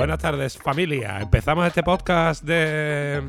[0.00, 1.18] Buenas tardes, familia.
[1.20, 3.22] Empezamos este podcast de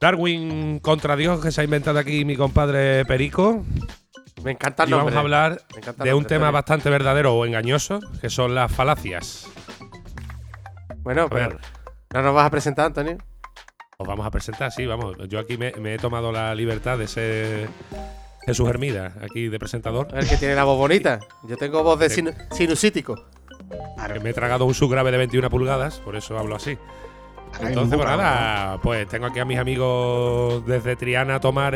[0.00, 3.64] Darwin contra Dios que se ha inventado aquí mi compadre Perico.
[4.44, 5.60] Me encanta el Y vamos a hablar
[5.96, 9.48] de un nombre, tema bastante verdadero o engañoso, que son las falacias.
[10.98, 11.58] Bueno, A pero ver.
[12.14, 13.18] ¿no nos vas a presentar, Antonio?
[13.98, 15.16] Os vamos a presentar, sí, vamos.
[15.28, 17.68] Yo aquí me, me he tomado la libertad de ser
[18.46, 20.06] Jesús Hermida, aquí de presentador.
[20.14, 21.18] El que tiene la voz bonita.
[21.48, 23.16] Yo tengo voz de sinu- sinusítico.
[24.12, 26.76] Que Me he tragado un subgrave de 21 pulgadas, por eso hablo así.
[27.60, 31.74] Entonces, pues nada, pues tengo aquí a mis amigos desde Triana, Tomar,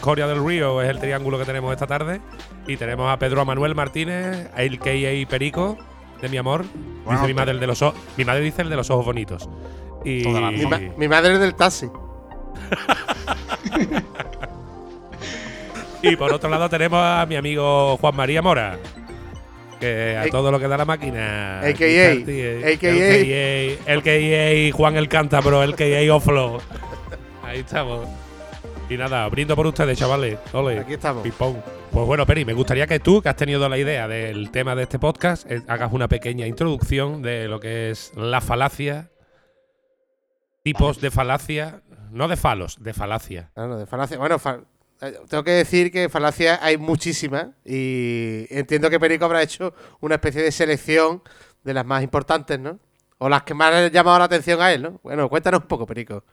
[0.00, 2.20] Coria del Río, es el triángulo que tenemos esta tarde.
[2.66, 5.28] Y tenemos a Pedro Manuel Martínez, el K.A.
[5.28, 5.78] Perico,
[6.20, 6.64] de mi amor.
[7.04, 7.98] Bueno, dice mi madre el de los ojos.
[8.16, 9.48] Mi madre dice el de los ojos bonitos.
[10.04, 11.86] Y, Toda la Mi, ma- mi madre es del taxi.
[16.02, 18.76] y por otro lado tenemos a mi amigo Juan María Mora.
[19.80, 20.30] Que a Ey.
[20.30, 21.60] todo lo que da la máquina.
[21.60, 22.12] AKA,
[22.72, 23.92] AKA.
[23.92, 26.60] El KA Juan el Cántabro, el KA Oflo.
[27.42, 28.08] Ahí estamos.
[28.88, 30.38] Y nada, brindo por ustedes, chavales.
[30.52, 30.78] Ole.
[30.78, 31.22] Aquí estamos.
[31.22, 31.62] Pipón.
[31.92, 34.84] Pues bueno, Peri, me gustaría que tú, que has tenido la idea del tema de
[34.84, 39.10] este podcast, eh, hagas una pequeña introducción de lo que es la falacia,
[40.62, 43.50] tipos de falacia, no de falos, de falacia.
[43.56, 44.18] Ah, no, de falacia.
[44.18, 44.60] Bueno, fa- eh,
[44.98, 50.42] tengo que decir que falacias hay muchísimas y entiendo que Perico habrá hecho una especie
[50.42, 51.22] de selección
[51.64, 52.78] de las más importantes, ¿no?
[53.18, 55.00] O las que más han llamado la atención a él, ¿no?
[55.02, 56.24] Bueno, cuéntanos un poco, Perico.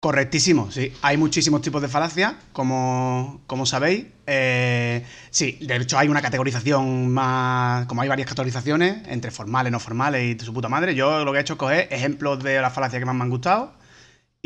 [0.00, 0.92] Correctísimo, sí.
[1.02, 4.06] Hay muchísimos tipos de falacias, como, como sabéis.
[4.26, 7.86] Eh, sí, de hecho hay una categorización más...
[7.86, 11.38] Como hay varias categorizaciones, entre formales, no formales y su puta madre, yo lo que
[11.38, 13.77] he hecho es coger ejemplos de las falacias que más me han gustado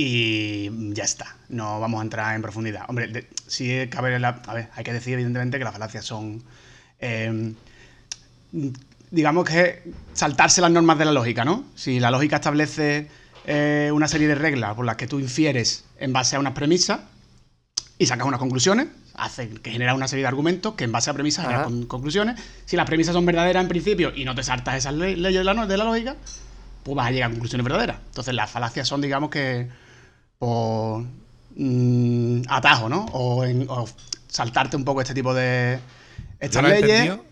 [0.04, 1.36] y ya está.
[1.48, 2.84] No vamos a entrar en profundidad.
[2.88, 4.42] Hombre, de- sí cabe la...
[4.46, 6.42] A ver, hay que decir evidentemente que las falacias son...
[7.00, 7.52] eh,
[9.10, 9.82] digamos que
[10.12, 11.64] saltarse las normas de la lógica, ¿no?
[11.74, 13.08] Si la lógica establece
[13.46, 17.00] eh, una serie de reglas por las que tú infieres en base a unas premisas
[17.98, 21.14] y sacas unas conclusiones, hace que genera una serie de argumentos que en base a
[21.14, 22.40] premisas generan con- conclusiones.
[22.64, 25.54] Si las premisas son verdaderas en principio y no te saltas esas le- leyes de
[25.54, 26.16] la, de la lógica,
[26.82, 27.98] pues vas a llegar a conclusiones verdaderas.
[28.08, 29.68] Entonces las falacias son, digamos que,
[30.46, 31.04] por
[31.54, 33.04] mm, atajo, ¿no?
[33.12, 33.84] O, en- o
[34.26, 35.78] saltarte un poco este tipo de...
[36.40, 36.82] Estas leyes...
[36.82, 37.24] entendido-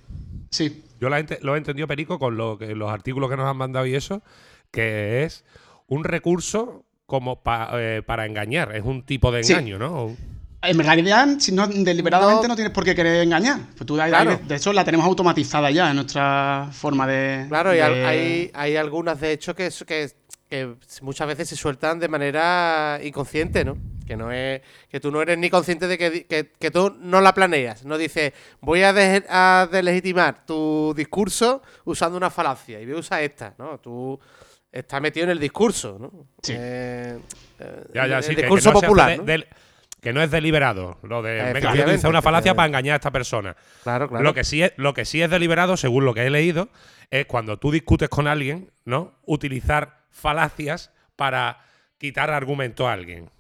[0.51, 0.85] Sí.
[1.01, 3.85] Yo la lo he entendido, Perico, con lo que, los artículos que nos han mandado
[3.87, 4.23] y eso,
[4.71, 5.45] que es
[5.89, 8.77] un recurso como pa- eh, para engañar.
[8.77, 9.53] Es un tipo de Sí.
[9.55, 10.17] engaño, ¿no?
[10.63, 12.49] En realidad, si no, deliberadamente No.
[12.49, 13.61] no, tienes por qué querer engañar.
[13.77, 14.31] Pues tú, Claro.
[14.33, 17.47] ahí- de hecho, la tenemos automatizada ya en nuestra forma de.
[17.49, 20.11] Claro, y al- de- hay, hay algunas, de hecho, que, es- que,
[20.51, 23.77] que muchas veces se sueltan de manera inconsciente, ¿no?
[24.07, 27.21] Que no es que tú no eres ni consciente de que, que, que tú no
[27.21, 27.85] la planeas.
[27.85, 32.99] No dices, voy a, de- a delegitimar tu discurso usando una falacia y voy a
[32.99, 33.79] usar esta, ¿no?
[33.79, 34.19] Tú
[34.73, 36.11] estás metido en el discurso, ¿no?
[36.43, 36.55] Sí.
[36.57, 37.19] Eh,
[37.61, 38.35] eh, Ya, ya, el sí.
[38.35, 39.23] que discurso no popular, ¿no?
[39.25, 39.47] del-
[40.01, 40.99] que no es deliberado.
[41.03, 43.55] Lo de, venga, voy a utilizar una falacia para engañar a esta persona.
[43.85, 44.25] Claro, claro.
[44.25, 46.71] Lo, que sí es, lo que sí es deliberado, según lo que he leído,
[47.11, 49.13] es cuando tú discutes con alguien, ¿no?
[49.27, 51.59] Utilizar falacias para
[51.99, 53.31] quitar argumento a alguien.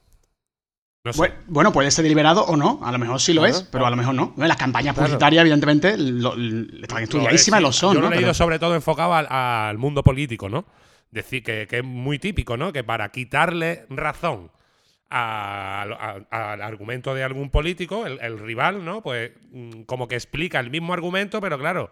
[1.02, 1.32] No sé.
[1.46, 2.78] Bueno, puede ser deliberado o no.
[2.84, 4.34] A lo mejor sí lo Claro, es, pero a lo mejor no.
[4.36, 5.06] Las campañas Claro.
[5.06, 6.34] publicitarias, evidentemente, lo-
[6.82, 7.80] están estudiadísimas, Lo lo es, sí.
[7.80, 7.94] son.
[7.94, 8.06] Yo ¿no?
[8.08, 10.66] lo he leído Pero- sobre todo enfocado al, al mundo político, ¿no?
[11.10, 12.70] Decir que, que es muy típico, ¿no?
[12.72, 14.50] Que para quitarle razón
[15.08, 15.86] a-
[16.30, 19.00] a- al argumento de algún político, el, el rival, ¿no?
[19.02, 21.90] Pues mm, como que explica el mismo argumento, pero claro,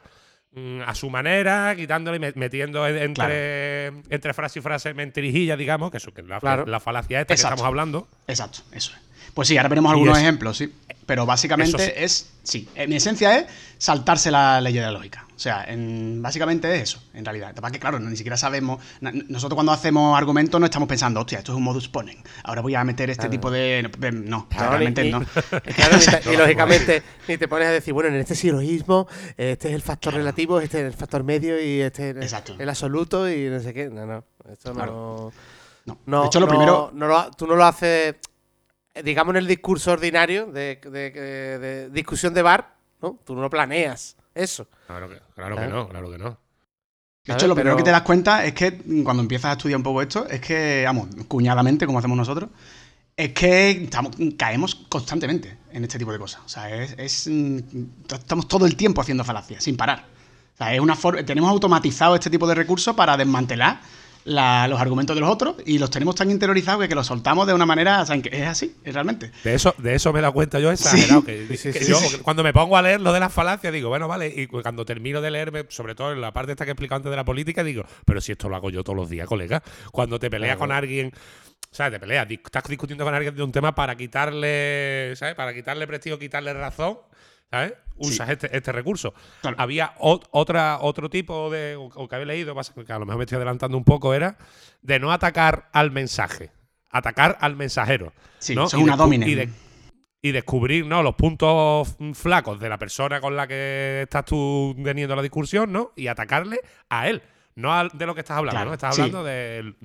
[0.86, 5.91] a su manera, quitándole, y met- metiendo en- entre, entre frase y frase mentirijilla, digamos,
[5.91, 6.66] que es la, Claro.
[6.66, 7.50] la falacia esta Exacto.
[7.50, 8.09] que estamos hablando.
[8.26, 9.07] Exacto, eso es.
[9.38, 10.75] Pues sí, ahora veremos algunos es- ejemplos, sí.
[11.06, 11.93] Pero básicamente sí.
[11.94, 13.47] es, sí, en esencia es
[13.78, 15.26] saltarse la ley de la lógica.
[15.37, 17.55] O sea, en- básicamente es eso, en realidad.
[17.55, 18.82] Para que, claro, no- ni siquiera sabemos.
[19.00, 22.19] na- Nosotros cuando hacemos argumentos no estamos pensando, hostia, esto es un modus ponens.
[22.43, 23.31] Ahora voy a meter este Claro.
[23.31, 23.88] tipo de.
[24.25, 25.20] No, Claro, realmente ni- no.
[25.76, 25.96] claro,
[26.29, 29.06] ni lógicamente ni te pones a decir, bueno, en este silogismo,
[29.37, 33.31] este es el factor relativo, este es el factor medio y este es el- absoluto
[33.31, 33.88] y no sé qué.
[33.88, 34.25] No, no.
[34.50, 35.32] Esto Claro.
[35.87, 35.94] no.
[35.94, 35.99] No.
[36.06, 36.20] no.
[36.23, 36.90] de hecho, lo no- primero.
[36.93, 38.17] no lo- tú no lo haces,
[39.05, 43.19] digamos, en el discurso ordinario de, de- de- de discusión de bar, ¿no?
[43.25, 44.17] Tú no lo planeas.
[44.35, 44.67] Eso.
[44.87, 46.39] Claro que, claro que no, claro que no.
[47.25, 49.77] De hecho, lo primero Pero- que te das cuenta es que cuando empiezas a estudiar
[49.77, 52.49] un poco esto, es que, vamos, cuñadamente, como hacemos nosotros,
[53.17, 56.41] es que estamos, caemos constantemente en este tipo de cosas.
[56.47, 57.59] O sea, es, es, mm,
[58.15, 60.06] estamos todo el tiempo haciendo falacias, sin parar.
[60.55, 60.97] O sea, es una
[61.27, 63.81] tenemos automatizado este tipo de recursos para desmantelar
[64.28, 67.46] la- los argumentos de los otros y los tenemos tan interiorizados que, que los soltamos
[67.46, 69.30] de una manera, o sea, que es así, es realmente.
[69.44, 71.25] De eso, de eso me dado cuenta yo exagerado.
[71.25, 72.19] Que, Sí, que sí, yo, sí.
[72.22, 74.32] cuando me pongo a leer lo de las falacias, digo, bueno, vale.
[74.34, 77.10] Y cuando termino de leerme, sobre todo en la parte esta que he explicado antes
[77.10, 79.62] de la política, digo, pero si esto lo hago yo todos los días, colega.
[79.92, 80.58] Cuando te peleas Claro.
[80.69, 81.12] con alguien,
[81.70, 81.92] ¿sabes?
[81.94, 85.34] Te peleas, estás discutiendo con alguien de un tema para quitarle, ¿sabes?
[85.34, 86.98] Para quitarle prestigio, quitarle razón,
[87.50, 87.72] ¿sabes?
[87.99, 89.15] Usas este, este recurso.
[89.41, 89.56] Claro.
[89.59, 92.55] Había ot- otra, otro tipo de, o, o que había leído,
[92.87, 94.37] que a lo mejor me estoy adelantando un poco, era
[94.83, 96.50] de no atacar al mensaje,
[96.91, 98.12] atacar al mensajero.
[98.39, 98.67] Sí, ¿no?
[98.67, 99.29] es Y una domine.
[99.29, 99.49] Y, de-
[100.21, 101.03] y descubrir ¿no?
[101.03, 105.93] los puntos flacos de la persona con la que estás tú teniendo la discusión, ¿no?
[105.95, 107.23] Y atacarle a él,
[107.55, 108.75] no al- de lo que estás hablando, Claro, ¿no?
[108.75, 109.00] Estás sí.
[109.03, 109.77] hablando del.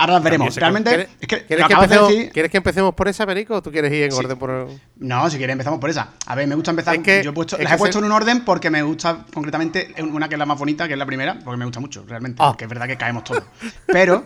[0.00, 0.56] Ahora las veremos.
[0.56, 3.08] Realmente, ¿Quieres, es que, ¿quieres lo que acabas de empecemos, decir- ¿Quieres que empecemos por
[3.08, 3.54] esa, Perico?
[3.56, 4.18] ¿O tú quieres ir en Sí.
[4.18, 4.68] orden por.?
[4.96, 6.08] No, si quieres empezamos por esa.
[6.26, 6.94] A ver, me gusta empezar.
[6.96, 8.70] Es que- yo he puesto, es las que he puesto se- en un orden porque
[8.70, 11.64] me gusta concretamente una que es la más bonita, que es la primera, porque me
[11.66, 12.42] gusta mucho, realmente.
[12.42, 12.48] Ah.
[12.48, 13.42] Porque es verdad que caemos todos.
[13.86, 14.24] Pero,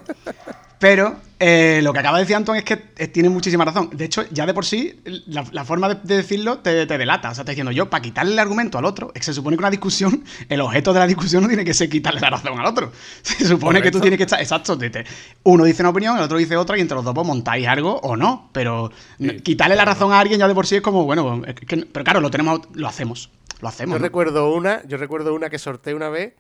[0.79, 3.91] pero eh, lo que acaba de decir Anton es que eh, tiene muchísima razón.
[3.93, 7.31] De hecho, ya de por sí, la, la forma de, de decirlo te, te delata.
[7.31, 9.56] O sea, está diciendo yo, para quitarle el argumento al otro, es que se supone
[9.56, 12.59] que una discusión, el objeto de la discusión no tiene que ser quitarle la razón
[12.59, 12.93] al otro.
[13.23, 14.41] Se supone que tú tienes que estar.
[14.41, 14.76] Exacto.
[14.79, 15.05] te- te-
[15.44, 17.99] uno dice una opinión, el otro dice otra, y entre los dos pues, montáis algo
[18.00, 18.49] o no.
[18.53, 21.55] Pero Sí, quitarle la razón a alguien ya de por sí es como, bueno, es
[21.55, 23.31] que- pero claro, lo tenemos, lo hacemos.
[23.61, 23.94] Lo hacemos.
[23.94, 24.05] Yo ¿no?
[24.05, 26.35] recuerdo una, yo recuerdo una que sorteé una vez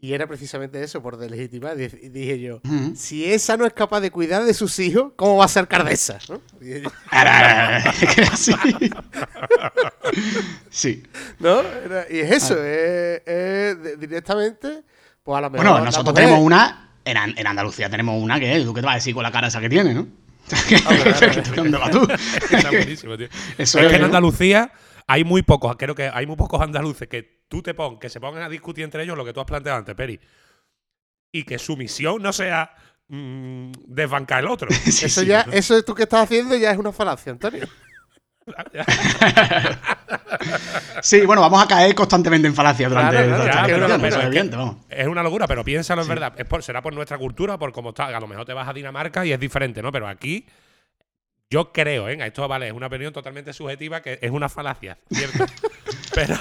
[0.00, 1.76] y era precisamente eso, por delegitimar.
[1.76, 2.60] Dije yo,
[2.94, 6.18] si esa no es capaz de cuidar de sus hijos, ¿cómo va a ser alcaldesa?
[6.28, 6.40] ¿no?
[6.60, 8.52] Yo, así.
[10.70, 11.02] sí.
[11.38, 11.60] ¿No?
[11.60, 14.82] Era- y es eso, es, es de- directamente,
[15.22, 15.66] pues a lo mejor.
[15.66, 16.80] Bueno, nosotros mujer- tenemos una.
[17.06, 18.64] En, en Andalucía tenemos una que es.
[18.64, 20.06] ¿Tú qué te vas a decir con la cara esa que tiene, no?
[21.56, 22.06] ¿Dónde vas tú?
[22.50, 23.28] Está buenísimo, tío.
[23.58, 24.08] Eso es es, que en ¿no?
[25.06, 28.20] Hay muy pocos, creo que hay muy pocos andaluces que tú te pongas, que se
[28.20, 30.18] pongan a discutir entre ellos lo que tú has planteado antes, Peri.
[31.32, 32.74] Y que su misión no sea
[33.08, 34.68] mm, desbancar el otro.
[34.84, 35.26] Sí, Eso sí.
[35.26, 37.66] ya, eso tú que estás haciendo ya es una falacia, Antonio.
[41.02, 43.16] Sí, bueno, vamos a caer constantemente en falacia durante
[44.88, 46.32] es una locura, pero piénsalo, es verdad.
[46.36, 48.06] Es por- será por nuestra cultura, por cómo está.
[48.06, 49.90] A lo mejor te vas a Dinamarca y es diferente, ¿no?
[49.92, 50.46] Pero aquí,
[51.54, 52.18] yo creo, ¿eh?
[52.26, 55.46] Esto vale, es una opinión totalmente subjetiva que es una falacia, ¿cierto?
[56.14, 56.34] pero,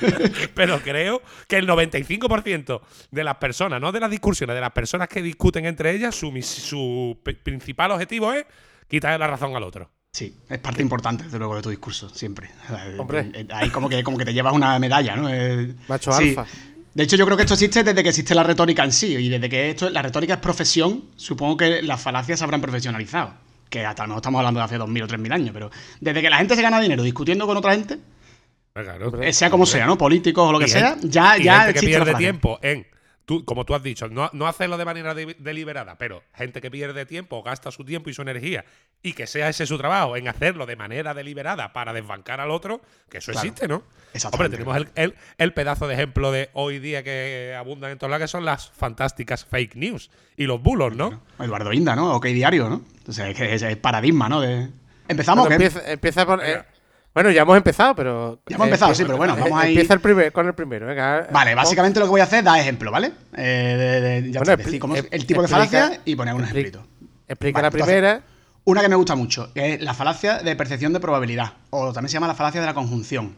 [0.54, 5.08] pero creo que el 95% de las personas, no de las discusiones, de las personas
[5.08, 8.44] que discuten entre ellas, su, su pri- principal objetivo es
[8.86, 9.90] quitarle la razón al otro.
[10.12, 12.50] Sí, es parte importante, desde luego, de tu discurso, siempre.
[12.98, 13.46] Hombre.
[13.52, 15.30] Ahí como que, como que te llevas una medalla, ¿no?
[15.88, 16.36] Macho sí.
[16.36, 16.46] alfa.
[16.92, 19.14] De hecho, yo creo que esto existe desde que existe la retórica en sí.
[19.16, 23.32] Y desde que esto, la retórica es profesión, supongo que las falacias se habrán profesionalizado.
[23.70, 25.50] Que hasta mejor estamos hablando de hace 2.000 o 3.000 años.
[25.54, 25.70] Pero
[26.00, 27.98] desde que la gente se gana dinero discutiendo con otra gente,
[28.74, 29.22] claro.
[29.22, 29.96] eh, sea como sea, ¿no?
[29.96, 32.86] Políticos o lo que sea, gente- ya, y ya gente que pierde tiempo en,
[33.30, 36.68] tú, como tú has dicho, no, no hacerlo de manera de- deliberada, pero gente que
[36.68, 38.64] pierde tiempo, gasta su tiempo y su energía,
[39.04, 42.80] y que sea ese su trabajo, en hacerlo de manera deliberada para desbancar al otro,
[43.08, 43.46] que eso Claro.
[43.46, 43.84] existe, ¿no?
[44.32, 48.10] Hombre, tenemos el, el- el pedazo de ejemplo de hoy día que abundan en todos
[48.10, 51.22] lados, que son las fantásticas fake news y los bulos, ¿no?
[51.38, 52.16] Eduardo Inda, ¿no?
[52.16, 52.84] OK Diario, ¿no?
[52.98, 54.40] Entonces, es que es el paradigma, ¿no?
[54.40, 54.68] De...
[55.06, 55.46] ¿Empezamos?
[55.46, 55.54] Qué?
[55.54, 56.44] empieza, empieza por.
[56.44, 56.64] eh,
[57.14, 58.40] bueno, ya hemos empezado, pero.
[58.48, 60.46] Ya hemos eh, empezado, empieza- sí, pero bueno, vamos a ir- Empieza el primer, con
[60.46, 60.86] el primero.
[60.86, 63.12] Venga, Vale, básicamente lo que voy a hacer es dar ejemplo, ¿vale?
[63.36, 66.34] Eh, de- de- ya Bueno, decir cómo es eh, el tipo de falacia y poner
[66.34, 66.86] un expli- ejemplito.
[67.28, 68.22] Explica Vale, la entonces- primera.
[68.64, 72.10] Una que me gusta mucho, que es la falacia de percepción de probabilidad, o también
[72.10, 73.34] se llama la falacia de la conjunción.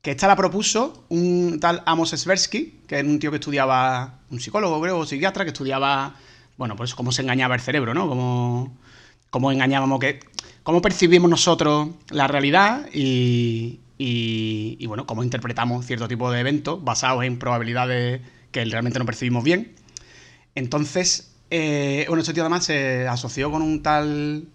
[0.00, 4.40] Que esta la propuso un tal Amos Sversky, que es un tío que estudiaba, un
[4.40, 6.14] psicólogo, creo, o psiquiatra, que estudiaba,
[6.56, 8.08] bueno, pues cómo se engañaba el cerebro, ¿no?
[8.08, 8.78] Cómo,
[9.30, 10.20] cómo engañábamos, que,
[10.62, 16.82] cómo percibimos nosotros la realidad y, y, y, bueno, cómo interpretamos cierto tipo de eventos
[16.84, 19.74] basados en probabilidades que realmente no percibimos bien.
[20.54, 24.48] Entonces, eh, bueno, este tío además se asoció con un tal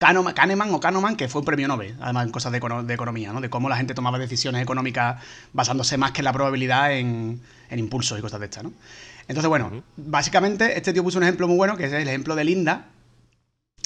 [0.00, 3.32] Kahneman, o Kahneman, que fue un premio Nobel, además en cosas de, econo- de economía,
[3.32, 3.40] ¿no?
[3.40, 5.22] De cómo la gente tomaba decisiones económicas
[5.52, 8.72] basándose más que en la probabilidad en, en impulsos y cosas de estas, ¿no?
[9.28, 12.44] Entonces, bueno, básicamente este tío puso un ejemplo muy bueno, que es el ejemplo de
[12.44, 12.88] Linda,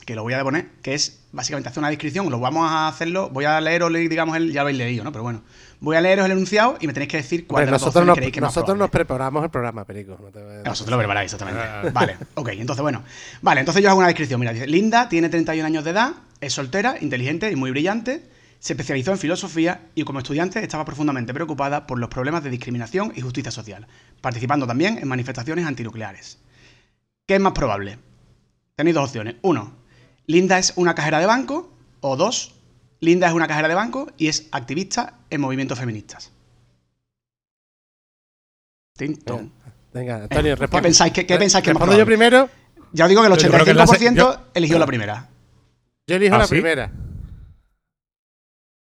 [0.08, 3.28] que lo voy a poner, que es básicamente hacer una descripción, lo vamos a hacerlo,
[3.28, 5.12] voy a leeros, digamos, el, ya lo habéis leído, ¿no?
[5.12, 5.42] Pero bueno,
[5.80, 8.06] voy a leeros el enunciado y me tenéis que decir cuál de las nosotros opciones
[8.06, 10.18] nos, creéis que es más nosotros nos preparamos el programa, Perico.
[10.18, 11.62] no te- Vosotros lo preparáis, exactamente.
[11.62, 11.90] Ah.
[11.92, 13.02] Vale, ok, entonces bueno.
[13.42, 14.40] Vale, entonces yo hago una descripción.
[14.40, 18.26] Mira, dice, Linda tiene 31 años de edad, es soltera, inteligente y muy brillante,
[18.60, 23.12] se especializó en filosofía y como estudiante estaba profundamente preocupada por los problemas de discriminación
[23.14, 23.86] y justicia social,
[24.22, 26.38] participando también en manifestaciones antinucleares.
[27.26, 27.98] ¿Qué es más probable?
[28.74, 29.34] Tenéis dos opciones.
[29.42, 29.77] Uno,
[30.28, 31.72] Linda es una cajera de banco.
[32.00, 32.54] O dos,
[33.00, 36.30] Linda es una cajera de banco y es activista en movimientos feministas.
[38.96, 39.52] Tin, ton.
[39.92, 40.82] Venga, Antonio, ¿Qué responde.
[40.82, 42.48] pensáis que, qué pensáis que es más ¿Respondo yo primero?
[42.92, 45.28] Ya os digo que el Yo creo que la se- 85% yo- eligió la primera.
[46.06, 46.50] Yo elijo ¿Ah, la sí?
[46.54, 46.90] primera.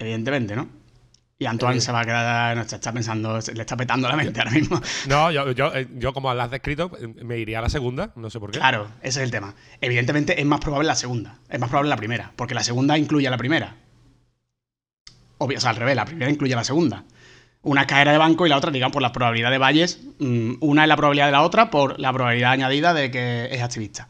[0.01, 0.69] Evidentemente, ¿no?
[1.41, 2.57] Y Antoine se va a quedar.
[2.57, 4.81] No, se está pensando, le está petando la mente ahora mismo.
[5.07, 8.11] No, yo, yo, eh, yo como la has descrito, eh, me iría a la segunda,
[8.17, 8.59] no sé por qué.
[8.59, 9.55] Claro, ese es el tema.
[9.81, 11.39] Evidentemente es más probable la segunda.
[11.49, 12.33] Es más probable la primera.
[12.35, 13.77] Porque la segunda incluye a la primera.
[15.39, 17.05] Obvio, o sea, al revés, la primera incluye a la segunda.
[17.63, 20.01] Una es cajera de banco y la otra, digamos, por la probabilidad de Valles.
[20.19, 23.63] mm, Una es la probabilidad de la otra por la probabilidad añadida de que es
[23.63, 24.09] activista.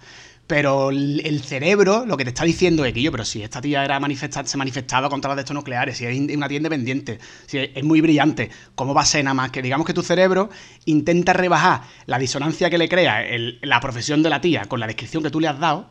[0.49, 3.85] Pero el cerebro lo que te está diciendo es que yo, pero si esta tía
[3.85, 7.85] era manifesta se manifestaba contra los destos nucleares, si es una tía independiente, si es,
[7.85, 10.49] muy brillante, ¿cómo va a ser nada más que, digamos que tu cerebro
[10.87, 13.27] intenta rebajar la disonancia que le crea
[13.61, 15.91] la profesión de la tía con la descripción que tú le has dado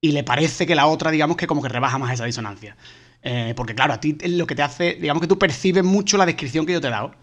[0.00, 2.78] y le parece que la otra, digamos que como que rebaja más esa disonancia.
[3.22, 6.24] Eh, porque claro, a ti lo que te hace, digamos que tú percibes mucho la
[6.24, 7.14] descripción que yo te he dado.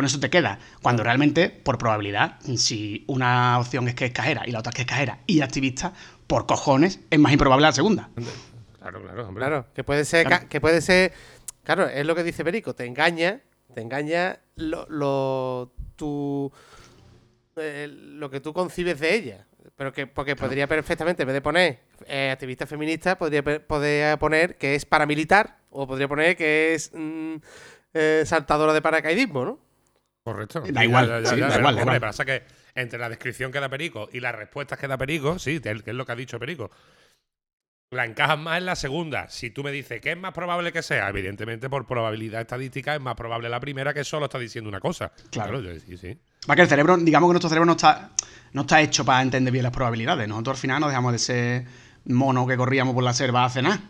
[0.00, 0.58] Con eso te queda.
[0.80, 4.76] Cuando realmente, por probabilidad, si una opción es que es cajera y la otra es
[4.76, 5.92] que es cajera y activista,
[6.26, 8.08] por cojones, es más improbable la segunda.
[8.78, 9.42] Claro, claro, hombre.
[9.44, 10.48] Claro, que puede ser, Claro.
[10.48, 11.12] que puede ser,
[11.64, 13.42] claro, es lo que dice Perico, te engaña,
[13.74, 16.50] te engaña lo, lo, tu,
[17.56, 19.46] eh, lo que tú concibes de ella.
[19.76, 24.56] Pero que, porque podría perfectamente, en vez de poner eh, activista feminista, podría, podría poner
[24.56, 27.34] que es paramilitar o podría poner que es mm,
[27.92, 29.69] eh, saltadora de paracaidismo, ¿no?
[30.32, 30.62] Correcto.
[30.70, 32.42] Da igual, sí, da igual, hombre, pasa que
[32.74, 35.94] entre la descripción que da Perico y las respuestas que da Perico, sí, que es
[35.94, 36.70] lo que ha dicho Perico,
[37.92, 39.28] la encajas más en la segunda.
[39.28, 43.00] Si tú me dices qué es más probable que sea, evidentemente por probabilidad estadística es
[43.00, 45.10] más probable la primera que solo está diciendo una cosa.
[45.30, 45.60] Claro.
[45.60, 46.16] yo- sí, sí.
[46.48, 48.10] Va que el cerebro, digamos que nuestro cerebro no está,
[48.52, 50.28] no está hecho para entender bien las probabilidades.
[50.28, 51.64] Nosotros al final nos dejamos de ser
[52.04, 53.80] mono que corríamos por la selva a cenar.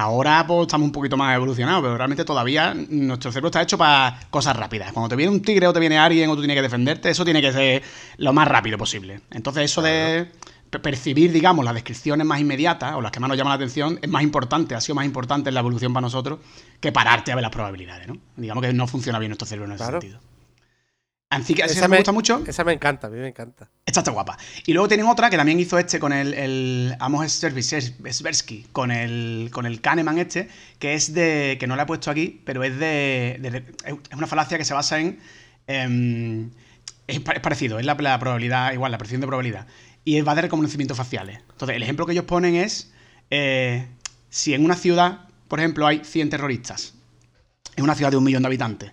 [0.00, 4.20] Ahora pues estamos un poquito más evolucionados, pero realmente todavía nuestro cerebro está hecho para
[4.30, 4.92] cosas rápidas.
[4.92, 7.24] Cuando te viene un tigre o te viene alguien o tú tienes que defenderte, eso
[7.24, 7.82] tiene que ser
[8.18, 9.22] lo más rápido posible.
[9.32, 10.30] Entonces eso de
[10.70, 13.98] pe- percibir, digamos, las descripciones más inmediatas o las que más nos llaman la atención
[14.00, 16.38] es más importante, ha sido más importante en la evolución para nosotros
[16.78, 18.18] que pararte a ver las probabilidades, ¿no?
[18.36, 20.00] Digamos que no funciona bien nuestro cerebro en ese Claro.
[20.00, 20.20] sentido.
[21.72, 22.42] Esa me gusta mucho.
[22.46, 23.68] Esa me encanta, a mí me encanta.
[23.84, 24.38] Esta está guapa.
[24.66, 29.50] Y luego tienen otra que también hizo este con el, el Amos Sversky, con el,
[29.52, 31.56] con el Kahneman este, que es de.
[31.60, 33.38] que no la he puesto aquí, pero es de.
[33.40, 35.18] de- es una falacia que se basa en.
[35.66, 36.50] em,
[37.06, 39.66] es, pa- es parecido, es la, la probabilidad, igual, la predicción de probabilidad.
[40.04, 41.40] Y va de reconocimientos faciales.
[41.50, 42.90] Entonces, el ejemplo que ellos ponen es.
[43.30, 43.86] eh,
[44.30, 46.94] si en una ciudad, por ejemplo, hay 100 terroristas,
[47.76, 48.92] en una ciudad de un millón de habitantes,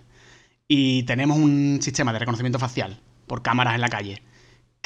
[0.68, 4.22] y tenemos un sistema de reconocimiento facial por cámaras en la calle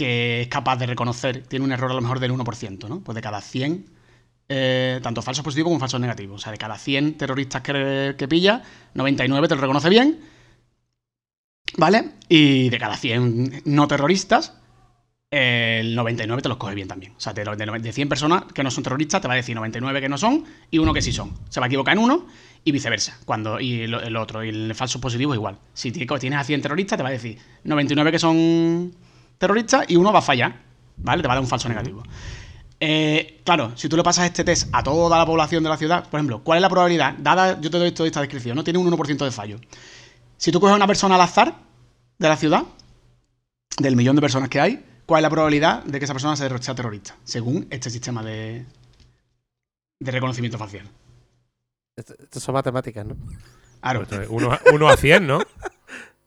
[0.00, 3.00] que es capaz de reconocer, tiene un error a lo mejor del 1%, ¿no?
[3.00, 3.84] Pues de cada 100,
[4.49, 6.40] eh, tanto falsos positivos como falsos negativos.
[6.40, 8.62] O sea, de cada 100 terroristas que, que pilla,
[8.94, 10.20] 99 te lo reconoce bien,
[11.76, 12.12] ¿vale?
[12.30, 14.54] Y de cada 100 no terroristas,
[15.30, 17.12] el 99 te los coge bien también.
[17.18, 19.54] O sea, de, de, de 100 personas que no son terroristas, te va a decir
[19.54, 21.34] 99 que no son y uno que sí son.
[21.50, 22.26] Se va a equivocar en uno
[22.64, 23.19] y viceversa.
[23.25, 25.59] Cuando, y el, el otro, y el falso positivo igual.
[25.73, 28.95] Si ti- tienes a 100 terroristas, te va a decir 99 que son
[29.38, 30.57] terroristas y uno va a fallar.
[30.99, 31.23] ¿Vale?
[31.23, 32.02] Te va a dar un falso negativo.
[32.79, 36.09] Eh, claro, si tú le pasas este test a toda la población de la ciudad,
[36.09, 37.14] por ejemplo, ¿cuál es la probabilidad?
[37.19, 38.64] Dada, yo te doy toda esta descripción, ¿no?
[38.64, 39.59] Tiene un 1% de fallo.
[40.37, 41.55] Si tú coges a una persona al azar
[42.19, 42.64] de la ciudad,
[43.79, 46.49] del millón de personas que hay, ¿cuál es la probabilidad de que esa persona sea
[46.75, 47.17] terrorista?
[47.25, 48.64] Según este sistema de,
[50.00, 50.87] de reconocimiento facial.
[51.97, 53.16] Esto, esto son matemáticas, ¿no?
[53.80, 55.40] Claro, Esto es uno, a- uno a 100, ¿no?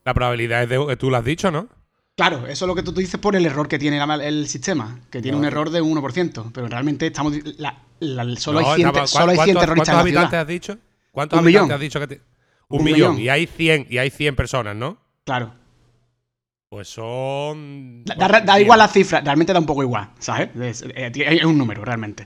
[0.05, 0.97] La probabilidad es de.
[0.97, 1.67] Tú lo has dicho, ¿no?
[2.15, 4.99] claro, eso es lo que tú, dices por el error que tiene la- el sistema,
[5.09, 8.75] que tiene un error de un 1%, pero realmente estamos la- la- solo, No, hay
[8.75, 10.41] 100, estaba- solo hay ¿cuántos- 100 terroristas en la ¿Cuántos habitantes ciudad.
[10.41, 10.77] has dicho?
[11.11, 11.75] ¿Cuántos Un habitantes millón.
[11.75, 12.21] has dicho que te-
[12.69, 12.97] Un, Un millón.
[13.15, 13.19] millón.
[13.19, 14.97] Y hay 100, y hay 100 personas, ¿no?
[15.25, 15.53] Claro.
[16.69, 18.03] Pues son.
[18.03, 20.49] Da, da- da igual la cifra, realmente da un poco igual, ¿sabes?
[20.55, 22.25] Es, es- es un número, realmente.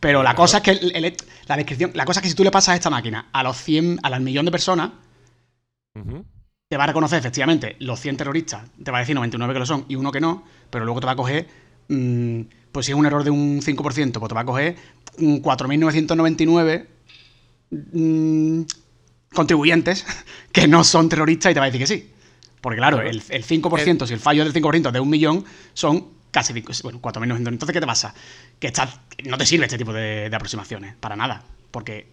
[0.00, 2.44] Pero la cosa es que el- el- la descripción, la cosa es que si tú
[2.44, 4.90] le pasas a esta máquina a los 100, al millón de personas,
[6.68, 9.66] te va a reconocer efectivamente los 100 terroristas, te va a decir 99 que lo
[9.66, 11.48] son y uno que no, pero luego te va a coger,
[11.88, 12.40] mm,
[12.72, 14.76] pues si es un error de un 5%, pues te va a coger
[15.18, 16.86] mm, 4.999
[17.70, 18.62] mm,
[19.34, 20.04] contribuyentes
[20.52, 22.12] que no son terroristas y te va a decir que sí.
[22.60, 26.52] Porque claro, el, el 5%, si el fallo del 5% de un millón, son casi
[26.82, 27.48] bueno, 4.900.
[27.48, 28.12] Entonces, ¿qué te pasa?
[28.58, 31.42] Que estás- no te sirve este tipo de, aproximaciones, para nada.
[31.70, 32.08] Porque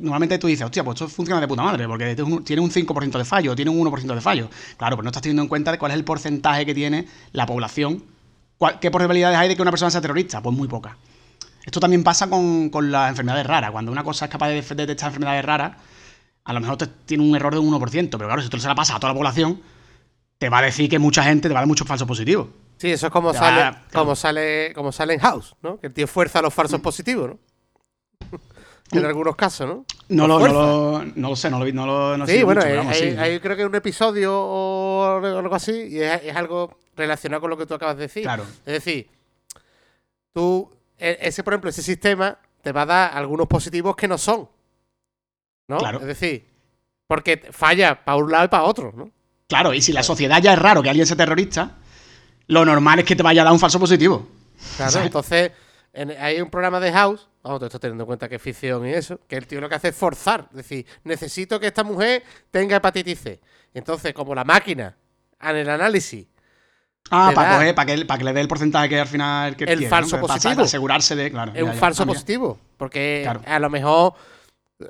[0.00, 3.16] normalmente tú dices, hostia, pues esto funciona de puta madre, porque un- tiene un 5%
[3.16, 4.50] de fallo, tiene un 1% de fallo.
[4.76, 7.46] Claro, pero no estás teniendo en cuenta de cuál es el porcentaje que tiene la
[7.46, 8.02] población.
[8.56, 10.42] ¿Cuál- ¿Qué probabilidades hay de que una persona sea terrorista?
[10.42, 10.96] Pues muy poca.
[11.64, 13.70] Esto también pasa con, con las enfermedades raras.
[13.70, 15.76] Cuando una cosa es capaz de detectar enfermedades raras,
[16.44, 16.76] a lo mejor
[17.06, 19.12] tiene un error de un 1%, pero claro, si tú se la pasas a toda
[19.12, 19.60] la población,
[20.38, 22.48] te va a decir que mucha gente te va a dar muchos falsos positivos.
[22.78, 23.76] Sí, eso es como Ya, sale, claro.
[23.92, 25.78] como sale, como sale en House, ¿no?
[25.80, 27.38] Que el tío fuerza los falsos positivos, ¿no?
[28.92, 29.84] en algunos casos, ¿no?
[30.08, 32.60] No lo, no, lo, no lo sé, no lo vi, no lo no Sí, bueno,
[32.60, 33.16] mucho, pero hay, sí.
[33.18, 37.56] hay creo que un episodio o algo así, y es, es algo relacionado con lo
[37.56, 38.22] que tú acabas de decir.
[38.22, 38.44] Claro.
[38.64, 39.10] Es decir,
[40.32, 44.18] tú, e- ese, por ejemplo, ese sistema te va a dar algunos positivos que no
[44.18, 44.48] son.
[45.68, 45.78] ¿No?
[45.78, 46.00] Claro.
[46.00, 46.46] Es decir,
[47.06, 49.10] porque falla para un lado y para otro, ¿no?
[49.48, 51.77] Claro, y si la sociedad ya es raro que alguien sea terrorista,
[52.48, 54.26] lo normal es que te vaya a dar un falso positivo.
[54.76, 55.52] Claro, entonces
[55.92, 58.86] en- hay un programa de House, vamos, todo esto teniendo en cuenta que es ficción
[58.86, 61.84] y eso, que el tío lo que hace es forzar, es decir, necesito que esta
[61.84, 63.40] mujer tenga hepatitis C.
[63.74, 64.96] Entonces, como la máquina,
[65.40, 66.26] en el análisis,
[67.10, 69.56] Ah, Te para, coger, para, que, para que le dé el porcentaje que al final
[69.56, 70.22] que El quiere, falso ¿no?
[70.22, 70.54] Para- positivo.
[70.56, 71.30] Para asegurarse de.
[71.30, 72.58] Claro, es un falso Ah, positivo.
[72.76, 73.40] Porque Claro.
[73.46, 74.12] a lo mejor,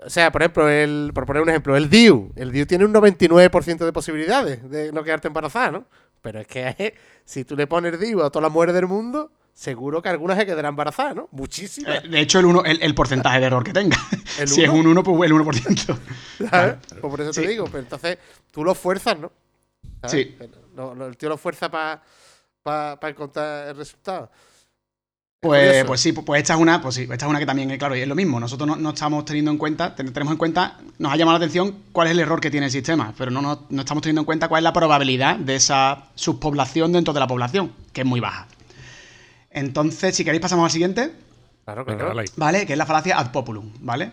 [0.05, 2.33] o sea, por ejemplo, el, por poner un ejemplo, el DIU.
[2.35, 5.85] El DIU tiene un 99% de posibilidades de no quedarte embarazada, ¿no?
[6.21, 6.95] Pero es que eh,
[7.25, 10.47] si tú le pones DIU a todas las mujeres del mundo, seguro que algunas se
[10.47, 11.29] quedarán embarazadas, ¿no?
[11.33, 12.05] Muchísimas.
[12.05, 13.97] Eh, De hecho, el, uno, el, el porcentaje de error que tenga.
[14.39, 15.99] ¿El si es un 1, pues el 1%.
[16.51, 16.77] ¿sabes?
[16.89, 17.65] Pues por eso te digo.
[17.67, 18.19] Pero entonces
[18.51, 19.33] tú lo fuerzas, ¿no?
[20.03, 20.13] ¿Sabes?
[20.13, 20.37] Sí.
[20.39, 24.31] El tío lo fuerza para encontrar el resultado.
[25.41, 27.95] Pues, pues sí, pues esta es una, pues sí, esta es una que también, claro,
[27.97, 28.41] y es lo mismo.
[28.41, 31.45] Nosotros no, no estamos teniendo en cuenta, ten- tenemos en cuenta, nos ha llamado la
[31.45, 34.23] atención cuál es el error que tiene el sistema, pero no, no, no estamos teniendo
[34.23, 38.07] en cuenta cuál es la probabilidad de esa subpoblación dentro de la población, que es
[38.07, 38.49] muy baja.
[39.51, 41.13] Entonces, si queréis, pasamos al siguiente,
[41.65, 42.15] Claro, claro.
[42.37, 42.67] ¿vale?
[42.67, 44.11] Que es la falacia ad populum, ¿vale?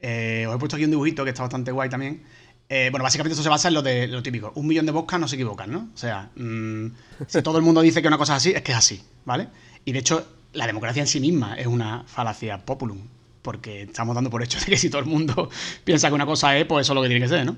[0.00, 2.22] Eh, os he puesto aquí un dibujito que está bastante guay también.
[2.68, 4.52] Eh, bueno, básicamente esto se basa en lo de lo típico.
[4.54, 5.88] Un millón de boscas no se equivocan, ¿no?
[5.94, 6.86] O sea, mm,
[7.26, 9.48] si todo el mundo dice que una cosa es así, es que es así, ¿vale?
[9.86, 12.98] Y de hecho, la democracia en sí misma es una falacia populum.
[13.42, 15.48] Porque estamos dando por hecho de que si todo el mundo
[15.84, 17.56] piensa que una cosa es, pues eso es lo que tiene que ser, ¿no?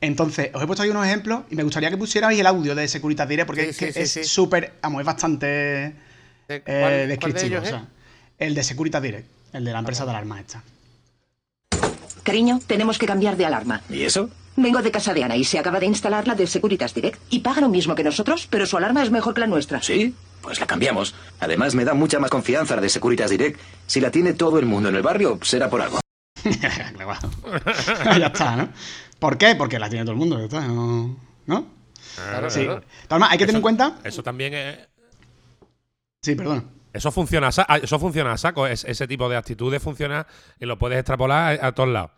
[0.00, 2.86] Entonces, os he puesto ahí unos ejemplos y me gustaría que pusierais el audio de
[2.86, 5.94] Securitas Direct porque Sí, es, que sí, súper, vamos, es bastante ¿De
[6.48, 7.46] eh, cuál- cuál de descriptivo.
[7.46, 7.68] ellos o es?
[7.70, 7.86] sea,
[8.38, 10.62] el de Securitas Direct, el de la empresa de alarma esta.
[12.22, 13.82] Cariño, tenemos que cambiar de alarma.
[13.88, 14.30] ¿Y eso?
[14.56, 17.20] Vengo de casa de Ana y se acaba de instalar la de Securitas Direct.
[17.30, 19.80] Y paga lo mismo que nosotros, pero su alarma es mejor que la nuestra.
[19.82, 20.14] ¿Sí?
[20.42, 21.14] Pues la cambiamos.
[21.40, 23.60] Además, me da mucha más confianza la de Securitas Direct.
[23.86, 26.00] Si la tiene todo el mundo en el barrio, será por algo.
[28.18, 28.68] Ya está, ¿no?
[29.18, 29.54] ¿Por qué?
[29.56, 31.16] Porque la tiene todo el mundo, ya está, ¿no?
[31.46, 31.66] ¿No?
[32.14, 32.64] Claro, Sí.
[32.64, 32.82] claro.
[33.08, 33.98] Además, hay que tener en cuenta.
[34.04, 34.78] Eso también es.
[36.22, 36.70] Sí, perdón.
[36.92, 37.50] Eso funciona,
[37.82, 38.66] eso funciona a saco.
[38.66, 40.26] Es- ese tipo de actitudes funciona
[40.58, 42.10] y lo puedes extrapolar a, a todos lados.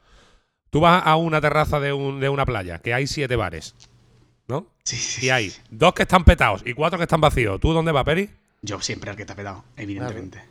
[0.70, 3.74] Tú vas a una terraza de, un- de una playa, que hay siete bares,
[4.50, 4.66] ¿no?
[4.84, 5.26] Sí, sí.
[5.26, 7.58] Y hay dos que están petados y cuatro que están vacíos.
[7.60, 8.28] ¿Tú dónde vas, Peri?
[8.62, 10.42] Yo siempre al que te ha pedado, evidentemente.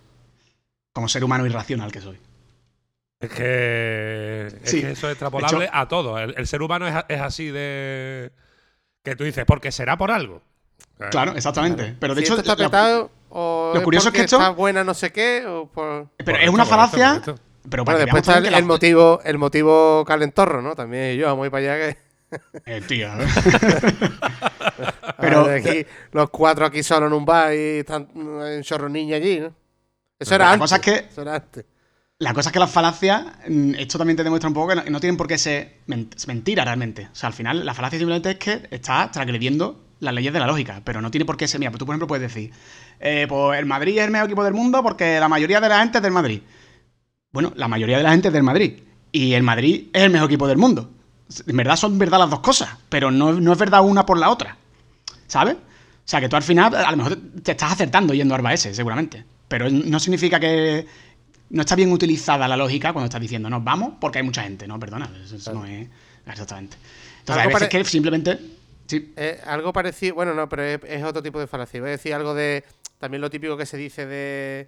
[0.93, 2.17] Como ser humano irracional que soy.
[3.19, 4.81] Es que, es Sí.
[4.81, 6.17] que eso es extrapolable hecho- a todo.
[6.17, 8.31] El, el ser humano es, así de.
[9.03, 10.41] Que tú dices, porque será por algo.
[11.12, 11.95] Claro, exactamente.
[11.99, 14.83] Pero de Si hecho, está la- petado, o lo curioso es que esto- está buena
[14.83, 16.07] no sé qué, o por...
[16.17, 17.21] pero es una falacia.
[17.69, 20.75] Pero Bueno, para que después está el, el motivo, el motivo calentorro, ¿no?
[20.75, 21.97] También yo, vamos a ir para allá que...
[22.65, 23.10] Eh, tío.
[25.20, 29.18] Pero- de aquí, los cuatro aquí solo en un bar y están en chorro niña
[29.18, 29.54] allí, ¿no?
[30.18, 30.62] Eso era la antes.
[30.62, 31.65] cosa es que- Eso era antes.
[32.20, 34.84] La cosa es que las falacias, mm, esto también te demuestra un poco que no,
[34.89, 37.08] no tienen por qué ser men- mentira realmente.
[37.12, 40.48] O sea, al final, la falacia simplemente es que estás transgrediendo las leyes de la
[40.48, 41.60] lógica, pero no tiene por qué ser.
[41.60, 42.52] Mira, pues tú, por ejemplo, puedes decir,
[43.00, 45.80] eh, pues el Madrid es el mejor equipo del mundo porque la mayoría de la
[45.80, 46.42] gente es del Madrid.
[47.32, 48.80] Bueno, la mayoría de la gente es del Madrid.
[49.13, 50.92] Y el Madrid es el mejor equipo del mundo.
[51.48, 54.30] En verdad son verdad las dos cosas, pero no, no es verdad una por la
[54.30, 54.58] otra.
[55.28, 55.56] ¿Sabes?
[55.56, 55.60] O
[56.12, 58.74] sea, que tú al final, a lo mejor te- estás acertando yendo a Arba S,
[58.74, 59.24] seguramente.
[59.48, 60.86] Pero no significa que.
[61.52, 64.68] No está bien utilizada la lógica cuando estás diciendo, no, vamos porque hay mucha gente.
[64.68, 65.88] No, perdona, eso, eso no es.
[66.28, 66.78] Exactamente.
[67.20, 68.39] Entonces, Algo veces pare- que simplemente.
[68.88, 71.80] Sí, Eh, algo parecido, bueno, no, pero es, es otro tipo de falacia.
[71.80, 72.63] Voy a decir algo de,
[72.98, 74.68] también lo típico que se dice de,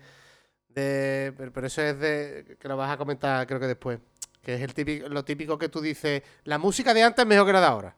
[0.70, 4.00] de pero eso es de, que lo vas a comentar creo que después,
[4.42, 7.46] que es el típico, lo típico que tú dices, la música de antes es mejor
[7.46, 7.96] que la de ahora,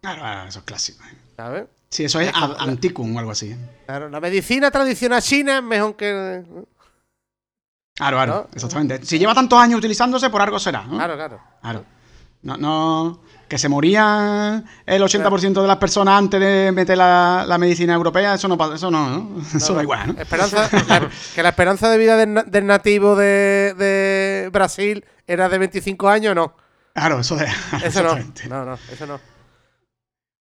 [0.00, 1.04] claro, claro, eso es clásico.
[1.36, 1.64] ¿sabes?
[1.90, 3.54] Sí, eso es antiquum o algo así.
[3.86, 6.42] Claro, la medicina tradicional china es mejor que...
[7.94, 8.48] Claro, claro, ¿No?
[8.54, 9.04] exactamente.
[9.04, 10.84] Si lleva tantos años utilizándose, por algo será.
[10.84, 10.96] ¿no?
[10.96, 11.40] Claro, claro.
[11.60, 11.84] Claro.
[12.42, 13.20] No, no.
[13.48, 18.34] Que se morían el 80% de las personas antes de meter la, la medicina europea,
[18.34, 19.42] eso no pasa, eso no, ¿no?
[19.56, 20.20] Eso da igual, ¿no?
[20.22, 25.48] Esperanza, la- que la esperanza de vida del, na- del nativo de, de Brasil era
[25.48, 26.54] de 25 años, no.
[26.94, 27.46] Claro, eso de.
[27.84, 28.14] Eso no.
[28.48, 29.20] No, no, eso no.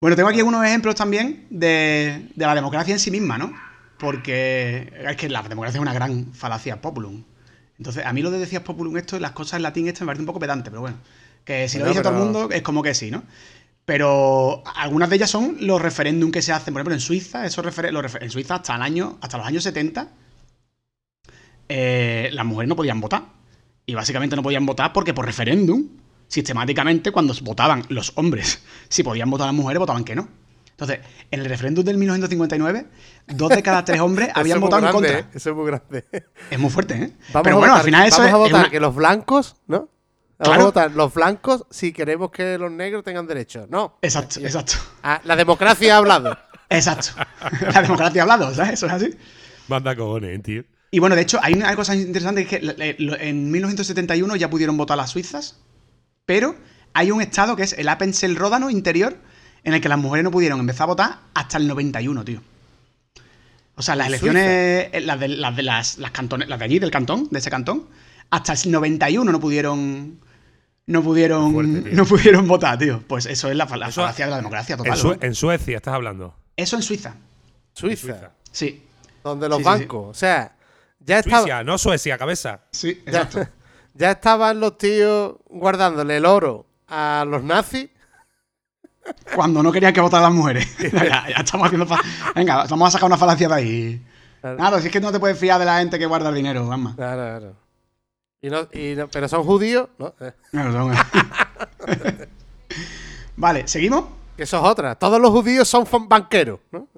[0.00, 3.52] Bueno, tengo aquí algunos ejemplos también de, de la democracia en sí misma, ¿no?
[3.98, 7.24] Porque es que la democracia es una gran falacia populum.
[7.78, 10.22] Entonces, a mí lo de decías populum esto, las cosas en latín esto me parece
[10.22, 10.98] un poco pedante, pero bueno.
[11.46, 13.22] Que si lo dice todo el mundo, es como que sí, ¿no?
[13.86, 16.74] Pero algunas de ellas son los referéndum que se hacen.
[16.74, 20.08] Por ejemplo, en Suiza, esos refer- en Suiza hasta el año, hasta los años 70,
[21.68, 23.22] eh, las mujeres no podían votar.
[23.86, 25.86] Y básicamente no podían votar porque por referéndum,
[26.26, 30.28] sistemáticamente, cuando votaban los hombres, si podían votar las mujeres, votaban que no.
[30.70, 30.98] Entonces,
[31.30, 32.86] en el referéndum del 1959,
[33.28, 35.18] dos de cada tres hombres habían votado en contra.
[35.20, 35.24] ¿eh?
[35.32, 36.04] Eso es muy grande.
[36.50, 37.12] Es muy fuerte, ¿eh?
[37.32, 38.94] Vamos Pero bueno, votar, al final eso vamos es, a es votar una- que los
[38.94, 39.88] blancos, ¿no?
[40.38, 40.62] Vamos Claro.
[40.62, 43.68] a votar los blancos si queremos que los negros tengan derechos.
[43.70, 43.98] No.
[44.02, 44.74] Exacto, exacto.
[45.02, 46.36] Ah, la democracia ha hablado.
[46.68, 47.08] Exacto.
[47.72, 48.72] La democracia ha hablado, ¿sabes?
[48.74, 49.14] Eso es así.
[49.68, 50.64] Manda cojones, tío.
[50.90, 54.50] Y bueno, de hecho, hay una cosa interesante que es que lo- en 1971 ya
[54.50, 55.60] pudieron votar las suizas,
[56.26, 56.56] pero
[56.92, 59.16] hay un estado que es el Appenzell Ródano interior,
[59.62, 62.42] en el que las mujeres no pudieron empezar a votar hasta el 91, tío.
[63.76, 64.44] O sea, las ¿En elecciones,
[64.92, 67.50] eh, las de, las de las, las cantones, las de allí, del cantón, de ese
[67.50, 67.86] cantón,
[68.30, 70.20] hasta el 91 no pudieron.
[70.86, 71.52] No pudieron.
[71.52, 73.02] Fuerte, no pudieron votar, tío.
[73.08, 74.98] Pues eso es la, fa- la Eso- falacia de la democracia En, total.
[75.02, 75.16] ¿no?
[75.20, 76.34] en Suecia estás hablando.
[76.56, 77.14] Eso en Suiza.
[77.72, 78.30] Suiza, Suiza.
[78.52, 78.84] Sí.
[79.24, 79.78] donde los Sí, sí, sí.
[79.80, 80.06] bancos.
[80.08, 80.56] O sea,
[81.00, 82.60] ya estaba, Suiza, no Suecia, cabeza.
[82.70, 83.48] Sí, ya, exacto.
[83.94, 87.88] ya estaban los tíos guardándole el oro a los nazis.
[89.34, 90.66] Cuando no querían que votaran las mujeres.
[90.92, 91.86] ya, ya estamos haciendo.
[92.34, 94.06] Venga, vamos a sacar una falacia de ahí.
[94.40, 94.56] Claro.
[94.56, 96.66] Claro, si es que no te puedes fiar de la gente que guarda el dinero,
[96.66, 96.94] vamos.
[96.94, 97.56] Claro, claro.
[98.42, 100.14] Y no, y no- pero son judíos, ¿no?
[100.20, 100.92] Eh, son-
[103.36, 104.04] vale, ¿seguimos?
[104.36, 104.94] Que eso es otra.
[104.94, 106.88] Todos los judíos son banqueros, ¿no?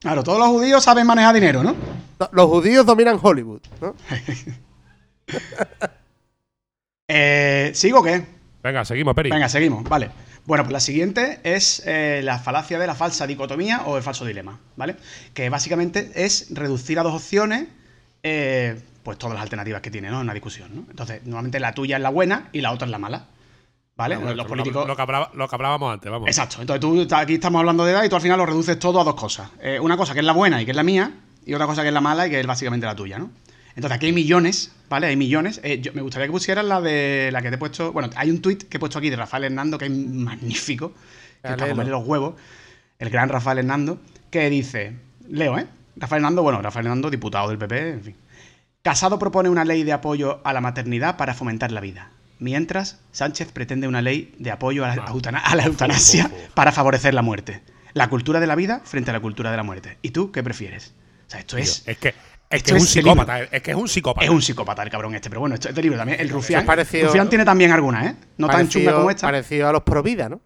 [0.00, 1.74] Claro, todos los judíos saben manejar dinero, ¿no?
[2.32, 3.94] Los judíos dominan Hollywood, ¿no?
[7.12, 8.24] Eh, ¿Sigo o qué?
[8.62, 9.30] Venga, seguimos, Peri.
[9.30, 10.10] Venga, seguimos, vale.
[10.44, 14.24] Bueno, pues la siguiente es eh, la falacia de la falsa dicotomía o el falso
[14.24, 14.96] dilema, ¿vale?
[15.34, 17.66] Que básicamente es reducir a dos opciones,
[18.22, 20.16] eh, pues todas las alternativas que tiene, ¿no?
[20.16, 20.84] En una discusión, ¿no?
[20.90, 23.26] Entonces, normalmente la tuya es la buena y la otra es la mala,
[23.96, 24.16] ¿vale?
[24.16, 24.86] Los lo- políticos...
[24.86, 26.28] Lo, que hablaba- lo que hablábamos antes, vamos.
[26.28, 26.60] Exacto.
[26.60, 29.04] Entonces tú aquí estamos hablando de edad y tú al final lo reduces todo a
[29.04, 29.50] dos cosas.
[29.62, 31.12] Eh, una cosa que es la buena y que es la mía,
[31.46, 33.30] y otra cosa que es la mala y que es básicamente la tuya, ¿no?
[33.74, 35.06] Entonces aquí hay millones, ¿vale?
[35.06, 35.60] Hay millones.
[35.62, 37.92] Eh, yo- me gustaría que pusieras la de la que te he puesto.
[37.92, 40.98] Bueno, hay un tuit que he puesto aquí de Rafael Hernando que es magnífico, que
[41.34, 41.70] es para Léelo.
[41.70, 42.34] comerle los huevos.
[42.98, 43.98] El gran Rafael Hernando,
[44.30, 44.96] que dice:
[45.28, 45.66] Leo, ¿eh?
[45.96, 48.16] Rafael Hernando, bueno, Rafael Hernando, diputado del PP, en fin.
[48.82, 52.10] Casado propone una ley de apoyo a la maternidad para fomentar la vida.
[52.38, 57.12] Mientras, Sánchez pretende una ley de apoyo a la, eutana- a la eutanasia para favorecer
[57.12, 57.62] la muerte.
[57.92, 59.98] La cultura de la vida frente a la cultura de la muerte.
[60.00, 60.94] ¿Y tú qué prefieres?
[61.26, 62.14] O sea, esto es, es que, es
[62.48, 63.40] esto que es un es psicópata.
[63.42, 64.24] Es que es un psicópata.
[64.24, 65.28] es un psicópata el cabrón este.
[65.28, 66.18] Pero bueno, esto es de libro también.
[66.18, 66.62] El Rufián.
[66.62, 68.16] es parecido- Rufián tiene también algunas, ¿eh?
[68.38, 69.26] No tan chunga como esta.
[69.26, 70.40] Parecido a los Provida, ¿no?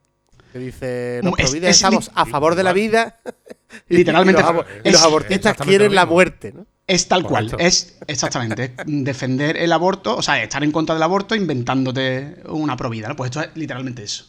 [0.52, 3.20] Que dice, los es- Provida es estamos a favor de la vida.
[3.88, 4.42] Literalmente,
[4.84, 6.66] Y los, abortistas quieren la muerte, ¿no?
[6.86, 11.34] Es tal cual, es exactamente defender el aborto, o sea, estar en contra del aborto
[11.34, 13.16] inventándote una provida, ¿no?
[13.16, 14.26] Pues esto es literalmente eso.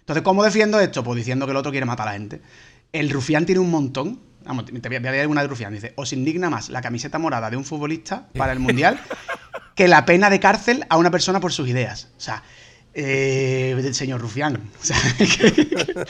[0.00, 1.04] Entonces, ¿cómo defiendo esto?
[1.04, 2.40] Pues diciendo que el otro quiere matar a la gente.
[2.92, 4.20] El rufián tiene un montón.
[4.46, 5.74] Vamos, te voy a leer una de rufián.
[5.74, 8.98] Dice, os indigna más la camiseta morada de un futbolista para el Mundial
[9.74, 12.08] que la pena de cárcel a una persona por sus ideas.
[12.16, 12.42] O sea,
[12.94, 14.56] eh, del señor Rufián.
[14.80, 16.06] O sea, que-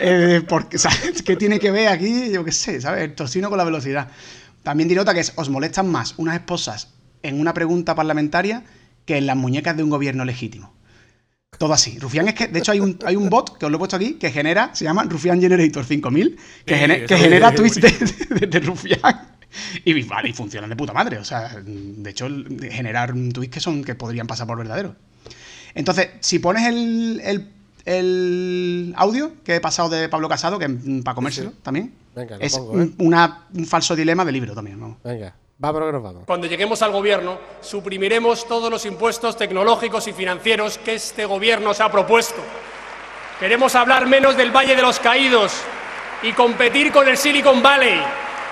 [0.00, 0.90] eh, porque, o sea,
[1.24, 2.32] ¿qué tiene que ver aquí?
[2.32, 3.04] Yo qué sé, ¿sabes?
[3.04, 4.08] El tocino con la velocidad.
[4.68, 6.88] También dirota que es, os molestan más unas esposas
[7.22, 8.64] en una pregunta parlamentaria
[9.06, 10.74] que en las muñecas de un gobierno legítimo.
[11.56, 11.98] Todo así.
[11.98, 13.96] Rufián es que, de hecho, hay un, hay un bot que os lo he puesto
[13.96, 18.46] aquí que genera, se llama Rufián Generator 5000, que, eso que genera tweets de, de-
[18.46, 19.28] de Rufián.
[19.86, 21.16] Y, vale, y funcionan de puta madre.
[21.16, 22.28] O sea, de hecho,
[22.70, 24.96] generar tweets que son que podrían pasar por verdaderos.
[25.74, 27.48] Entonces, si pones el, el,
[27.88, 30.70] el audio que he pasado de Pablo Casado, que es
[31.04, 32.90] para comérselo también, Venga, lo es pongo, ¿eh?
[32.98, 34.80] una- un falso dilema de libro también.
[34.80, 34.98] vamos.
[35.02, 35.34] Venga.
[36.24, 41.82] Cuando lleguemos al gobierno, suprimiremos todos los impuestos tecnológicos y financieros que este gobierno se
[41.82, 42.40] ha propuesto.
[43.40, 45.52] Queremos hablar menos del Valle de los Caídos
[46.22, 48.00] y competir con el Silicon Valley.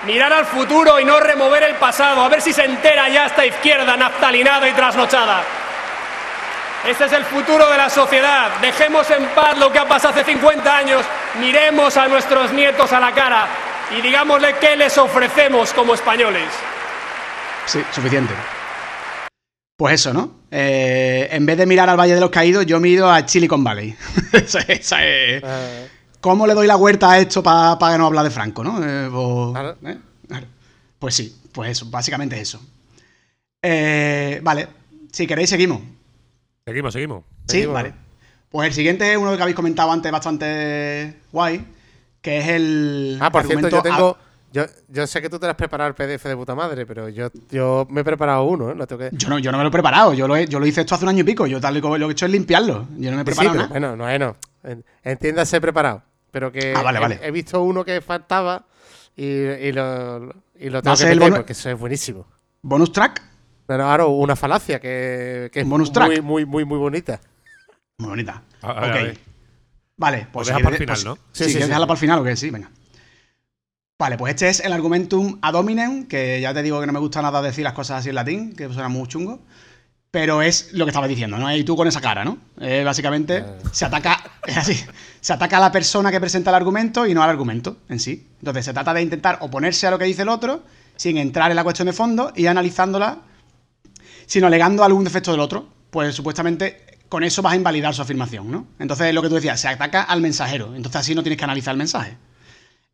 [0.05, 3.45] Mirar al futuro y no remover el pasado, a ver si se entera ya esta
[3.45, 5.43] izquierda naftalinada y trasnochada.
[6.85, 8.59] Este es el futuro de la sociedad.
[8.61, 11.05] Dejemos en paz lo que ha pasado hace 50 años.
[11.39, 13.47] Miremos a nuestros nietos a la cara
[13.97, 16.49] y digámosle qué les ofrecemos como españoles.
[17.65, 18.33] Sí, suficiente.
[19.75, 20.31] Pues eso, ¿no?
[20.49, 23.95] Eh, en vez de mirar al Valle de los Caídos, yo miro a Silicon Valley.
[24.31, 25.43] esa, esa es.
[25.43, 25.89] Eh,
[26.21, 28.79] ¿Cómo le doy la vuelta a esto para que no hablar de Franco, no?
[28.81, 29.77] Eh, pues, Claro.
[29.85, 29.97] ¿eh?
[30.27, 30.47] Claro.
[30.97, 32.61] Pues sí, pues eso, básicamente eso.
[33.61, 34.67] Eh, vale,
[35.11, 35.81] si queréis seguimos.
[36.67, 37.23] Seguimos, seguimos.
[37.47, 37.73] Sí, Seguimos.
[37.75, 37.93] vale.
[38.49, 41.65] Pues el siguiente es uno que habéis comentado antes bastante guay,
[42.21, 43.17] que es el...
[43.21, 44.17] Ah, por cierto, yo tengo.
[44.51, 47.29] Yo, yo sé que tú te has preparado el PDF de puta madre, pero yo,
[47.51, 48.75] yo me he preparado uno, ¿eh?
[48.75, 49.09] No tengo que.
[49.15, 50.95] Yo no, yo no me lo he preparado, yo lo, he- yo lo hice esto
[50.95, 52.85] hace un año y pico, yo tal y como lo que he hecho es limpiarlo,
[52.97, 53.67] yo no me he Sí, preparado pero nada.
[53.67, 54.35] bueno, no, bueno.
[54.63, 56.01] en- entiéndase preparado.
[56.31, 57.19] Pero que Ah, vale, he, vale.
[57.23, 58.65] he visto uno que faltaba
[59.15, 62.25] y, y lo, y lo tengo que meter porque eso es buenísimo.
[62.61, 63.21] Bonus track.
[63.67, 66.21] Pero claro, una falacia que, que es Un bonus muy, track.
[66.23, 67.19] muy, muy, muy bonita.
[67.99, 68.41] Muy bonita.
[68.61, 68.95] A- ok.
[68.95, 69.13] a.
[69.97, 71.29] Vale, pues si dejas para el quieres- final, pues- ¿no?
[71.33, 71.67] Sí, Sí, sí, ¿quieres sí.
[71.69, 72.35] dejarla para el final o qué?
[72.35, 72.69] Sí, venga.
[73.99, 76.99] Vale, pues este es el argumentum ad hominem, que ya te digo que no me
[76.99, 79.39] gusta nada decir las cosas así en latín, que suena muy chungo.
[80.11, 81.53] Pero es lo que estaba diciendo, ¿no?
[81.53, 82.37] Y tú con esa cara, ¿no?
[82.61, 84.79] Eh, básicamente se ataca, es así,
[85.19, 88.27] se ataca a la persona que presenta el argumento y no al argumento en sí.
[88.39, 90.63] Entonces se trata de intentar oponerse a lo que dice el otro
[90.95, 93.17] sin entrar en la cuestión de fondo y analizándola,
[94.27, 95.67] sino alegando algún defecto del otro.
[95.89, 98.67] Pues supuestamente con eso vas a invalidar su afirmación, ¿no?
[98.77, 100.75] Entonces lo que tú decías, se ataca al mensajero.
[100.75, 102.17] Entonces así no tienes que analizar el mensaje.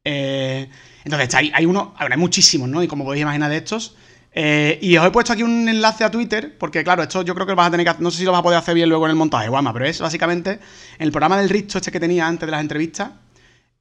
[0.05, 0.69] Eh,
[1.03, 2.83] entonces, hay, hay uno, hay muchísimos, ¿no?
[2.83, 3.95] Y como podéis imaginar de estos.
[4.35, 7.45] Eh, y os he puesto aquí un enlace a Twitter, porque claro, esto yo creo
[7.45, 8.01] que vas a tener que.
[8.01, 9.85] No sé si lo vas a poder hacer bien luego en el montaje, Guama, pero
[9.85, 10.59] es básicamente en
[10.99, 13.11] el programa del Risto este que tenía antes de las entrevistas.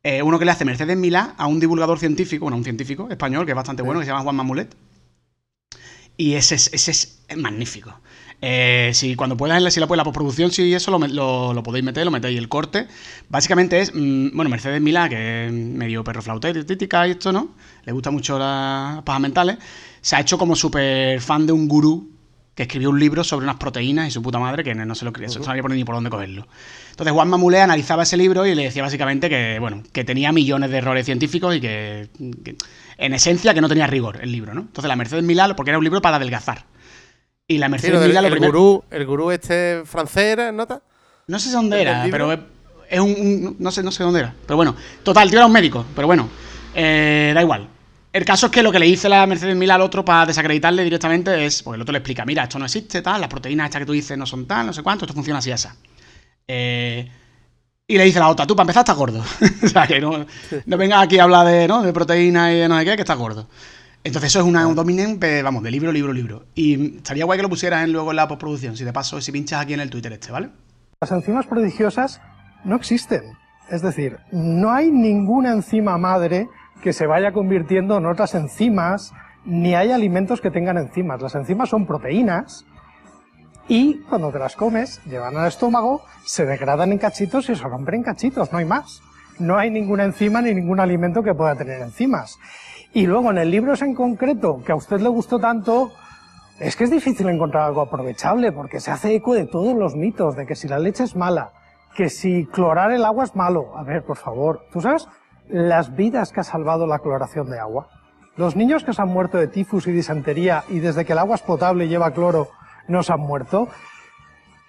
[0.02, 3.44] eh, uno que le hace Mercedes Milá a un divulgador científico, bueno, un científico español
[3.46, 4.74] que es bastante bueno, que se llama Juan Mamulet.
[6.16, 8.00] Y ese es, ese es magnífico.
[8.40, 12.10] Eh, si cuando puedas, si la, la postproducción, si eso lo- lo podéis meter, lo
[12.10, 12.38] metéis.
[12.38, 12.88] El corte,
[13.28, 17.54] básicamente es, mm, bueno, Mercedes Milá, que es medio perro flautética y esto, ¿no?
[17.84, 19.58] Le gusta mucho las pajas mentales.
[20.00, 22.10] Se ha hecho como súper fan de un gurú
[22.54, 25.12] que escribió un libro sobre unas proteínas y su puta madre, que no, se lo
[25.12, 26.46] creía, no sabía ni por dónde cogerlo.
[26.90, 30.70] Entonces Juan Mamulé analizaba ese libro y le decía básicamente que, bueno, que tenía millones
[30.70, 32.08] de errores científicos y que,
[32.44, 32.56] que,
[32.98, 34.60] en esencia, que no tenía rigor el libro, ¿no?
[34.62, 36.66] Entonces la Mercedes Milá, porque era un libro para adelgazar.
[37.48, 40.82] Y la Sí, Mercedes del- Milá el, gurú, el gurú este francés, ¿era, ¿nota?
[41.28, 42.38] No sé dónde ¿El era, pero es,
[42.90, 44.34] es un, un- No sé, no sé dónde era.
[44.46, 46.28] Pero bueno, total, tío era un médico, pero bueno,
[46.74, 47.66] eh, da igual.
[48.12, 50.84] El caso es que lo que le dice la Mercedes Milá al otro para desacreditarle
[50.84, 51.62] directamente es.
[51.62, 53.92] Porque el otro le explica: mira, esto no existe, tal, las proteínas estas que tú
[53.92, 55.68] dices no son tal, no sé cuánto, esto funciona así, así.
[56.46, 57.10] Eh,
[57.86, 59.22] y le dice la otra: tú para empezar estás gordo.
[59.64, 60.26] o sea, que no,
[60.66, 61.82] vengas aquí a hablar de, ¿no?
[61.82, 63.48] de proteínas y de no sé qué, que estás gordo.
[64.04, 66.44] Entonces, eso es una, un dominen, pe- vamos, de libro, libro, libro.
[66.56, 69.60] Y estaría guay que lo pusieras luego en la postproducción, si de paso, si pinchas
[69.62, 70.50] aquí en el Twitter este, ¿vale?
[71.00, 72.20] Las enzimas prodigiosas
[72.64, 73.22] no existen.
[73.70, 76.48] Es decir, no hay ninguna enzima madre
[76.82, 79.14] que se vaya convirtiendo en otras enzimas,
[79.44, 81.22] ni hay alimentos que tengan enzimas.
[81.22, 82.66] Las enzimas son proteínas
[83.68, 87.94] y cuando te las comes, llevan al estómago, se degradan en cachitos y se rompen
[87.96, 89.00] en cachitos, no hay más.
[89.38, 92.38] No hay ninguna enzima ni ningún alimento que pueda tener enzimas.
[92.92, 95.92] Y luego en el libro en concreto, que a usted le gustó tanto,
[96.58, 100.36] es que es difícil encontrar algo aprovechable porque se hace eco de todos los mitos,
[100.36, 101.52] de que si la leche es mala,
[101.96, 103.76] que si clorar el agua es malo.
[103.78, 105.08] A ver, por favor, ¿tú sabes
[105.52, 107.88] las vidas que ha salvado la cloración de agua?
[108.36, 111.36] Los niños que se han muerto de tifus y disentería y desde que el agua
[111.36, 112.48] es potable y lleva cloro
[112.88, 113.68] no se han muerto.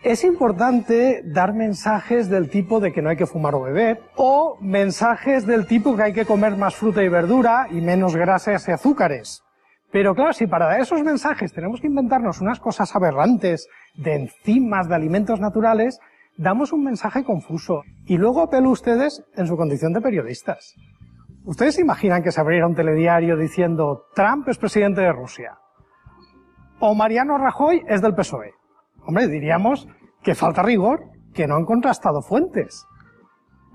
[0.03, 4.57] Es importante dar mensajes del tipo de que no hay que fumar o beber, o
[4.59, 8.71] mensajes del tipo que hay que comer más fruta y verdura y menos grasas y
[8.71, 9.43] azúcares.
[9.93, 14.89] Pero claro, si para dar esos mensajes tenemos que inventarnos unas cosas aberrantes de enzimas,
[14.89, 15.99] de alimentos naturales,
[16.37, 17.83] damos un mensaje confuso.
[18.05, 20.75] Y luego apelo a ustedes en su condición de periodistas.
[21.45, 25.57] ¿Ustedes imaginan que se abriera un telediario diciendo Trump es presidente de Rusia?
[26.79, 28.53] O Mariano Rajoy es del PSOE.
[29.05, 29.87] Hombre, diríamos
[30.21, 32.85] que falta rigor, que no han contrastado fuentes.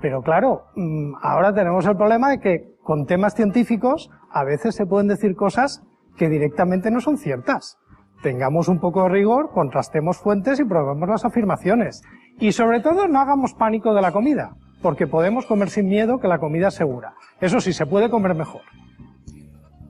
[0.01, 4.87] Pero claro, mm, ahora tenemos el problema de que con temas científicos a veces se
[4.87, 5.83] pueden decir cosas
[6.17, 7.79] que directamente no son ciertas.
[8.23, 12.03] Tengamos un poco de rigor, contrastemos fuentes y probemos las afirmaciones.
[12.39, 16.29] Y sobre todo no hagamos pánico de la comida, porque podemos comer sin miedo que
[16.29, 17.15] la comida es segura.
[17.41, 18.63] Eso sí, se puede comer mejor.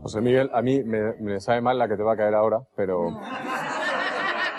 [0.03, 2.61] José Miguel, a mí me, me sabe mal la que te va a caer ahora,
[2.77, 3.09] pero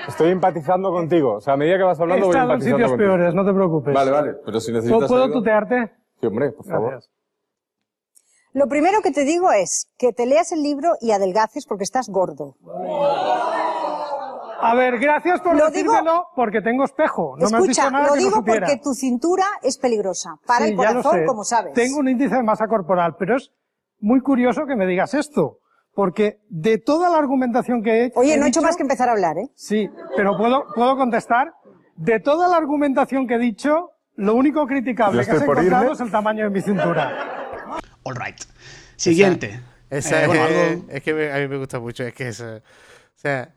[0.08, 1.36] estoy empatizando contigo.
[1.36, 3.10] O sea, a medida que vas He hablando voy estado en empatizando sitios contigo.
[3.18, 3.94] peores, no te preocupes.
[3.94, 5.92] Vale, vale, pero si ¿Puedo, necesitas ¿puedo tutearte?
[6.20, 6.92] Sí, hombre, por favor.
[6.92, 7.12] Gracias.
[8.52, 12.10] Lo primero que te digo es que te leas el libro y adelgaces porque estás
[12.10, 12.56] gordo.
[14.62, 17.36] A ver, gracias por Lo digo- decírmelo, porque tengo espejo.
[17.38, 18.68] No me has Escucha, dicho nada lo que no digo supiera.
[18.68, 21.26] porque tu cintura es peligrosa para Sí, el ya lo corazón, sé.
[21.26, 21.74] como sabes.
[21.74, 23.52] Tengo un índice de masa corporal, pero es
[24.00, 25.60] muy curioso que me digas esto.
[25.94, 28.20] Porque de toda la argumentación que he hecho...
[28.20, 29.50] Oye, no he hecho más que empezar a hablar, ¿eh?
[29.56, 31.52] Sí, pero puedo, puedo contestar.
[31.96, 35.92] De toda la argumentación que he dicho, lo único criticable que has encontrado irme.
[35.94, 37.66] es el tamaño de mi cintura.
[38.04, 38.38] All right.
[38.96, 39.60] Siguiente.
[39.90, 42.04] Esa Eh, bueno, es, algo- es que me- a mí me gusta mucho.
[42.04, 42.40] Es que es.
[42.40, 42.62] O
[43.16, 43.50] sea,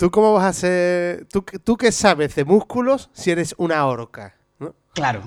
[0.00, 1.26] ¿tú cómo vas a ser.
[1.30, 4.34] ¿Tú, tú qué sabes de músculos si eres una orca?
[4.58, 4.74] ¿no?
[4.94, 5.22] Claro.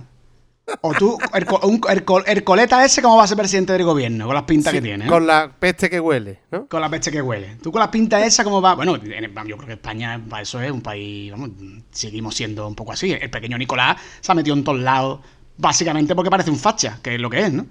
[0.82, 1.18] O tú,
[1.64, 4.26] un Herco- Hercoleta ese, ¿cómo va a ser presidente del gobierno?
[4.26, 5.06] Con las pintas Sí, que tiene.
[5.06, 5.08] ¿eh?
[5.10, 6.68] Con la peste que huele, ¿no?
[6.68, 7.58] Con la peste que huele.
[7.62, 8.74] Tú con las pintas esa, ¿cómo va?
[8.74, 11.50] Bueno, en- yo creo que España, para eso es un país, vamos,
[11.92, 13.12] seguimos siendo un poco así.
[13.12, 15.20] El pequeño Nicolás se ha metido en todos lados
[15.58, 17.66] básicamente porque parece un facha, que es lo que es, ¿no?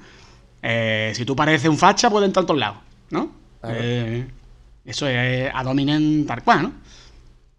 [0.62, 2.79] Eh, si tú pareces un facha, puede entrar en todos lados,
[3.11, 3.31] ¿no?
[3.65, 4.27] Eh,
[4.85, 6.73] eso es a dominen tal cual, ¿no?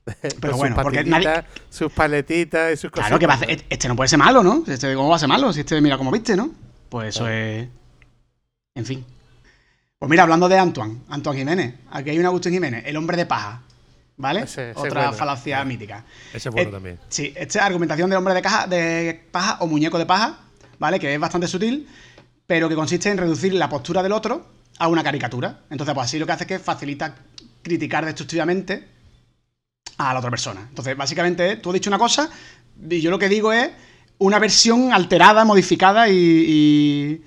[0.41, 3.07] Pero bueno, sus porque nadie- sus paletitas y sus cosas.
[3.07, 4.63] Claro, que va a hacer- este no puede ser malo, ¿no?
[4.67, 5.53] Este, ¿Cómo va a ser malo?
[5.53, 6.51] Si este mira como viste, ¿no?
[6.89, 7.67] Pues eso es.
[8.75, 9.05] En fin.
[9.99, 13.25] Pues mira, hablando de Antoine, Antoine Jiménez, aquí hay un Agustín Jiménez, el hombre de
[13.25, 13.61] paja.
[14.15, 14.41] ¿Vale?
[14.41, 15.13] Ese- ese es Otra bueno.
[15.17, 16.05] falacia mítica.
[16.33, 16.99] Ese es bueno Eh, también.
[17.09, 20.37] Sí, esta es argumentación del hombre de, caja, de paja o muñeco de paja,
[20.77, 20.99] ¿vale?
[20.99, 21.87] Que es bastante sutil,
[22.45, 24.45] pero que consiste en reducir la postura del otro
[24.77, 25.61] a una caricatura.
[25.71, 27.15] Entonces, pues así lo que hace es que facilita
[27.63, 28.87] criticar destructivamente
[29.97, 30.61] a la otra persona.
[30.69, 32.29] Entonces, básicamente, tú has dicho una cosa
[32.89, 33.69] y yo lo que digo es
[34.17, 37.21] una versión alterada, modificada y, y,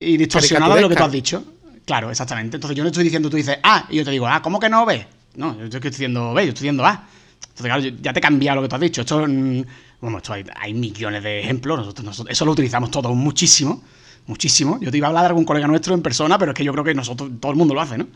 [0.00, 1.44] y distorsionada de lo que tú has dicho.
[1.84, 2.56] Claro, exactamente.
[2.56, 4.68] Entonces yo no estoy diciendo, tú dices, ah, y yo te digo, ah, ¿cómo que
[4.68, 5.04] no ves?
[5.34, 7.06] No, yo estoy diciendo, ve, yo estoy diciendo, ah.
[7.40, 9.00] Entonces, claro, ya te he cambiado lo que tú has dicho.
[9.00, 9.62] Esto, mm,
[10.00, 11.78] bueno, esto hay, hay millones de ejemplos.
[11.78, 13.82] Nosotros, nosotros- eso lo utilizamos todos muchísimo.
[14.26, 14.78] Muchísimo.
[14.80, 16.72] Yo te iba a hablar de algún colega nuestro en persona, pero es que yo
[16.72, 18.06] creo que nosotros, todo el mundo lo hace, ¿no?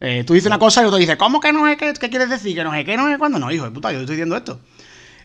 [0.00, 1.76] Eh, tú dices una cosa y otro dice, ¿cómo que no es?
[1.78, 2.54] ¿Qué, qué quieres decir?
[2.54, 4.60] Que no es que no es cuando no, hijo de puta, yo estoy diciendo esto.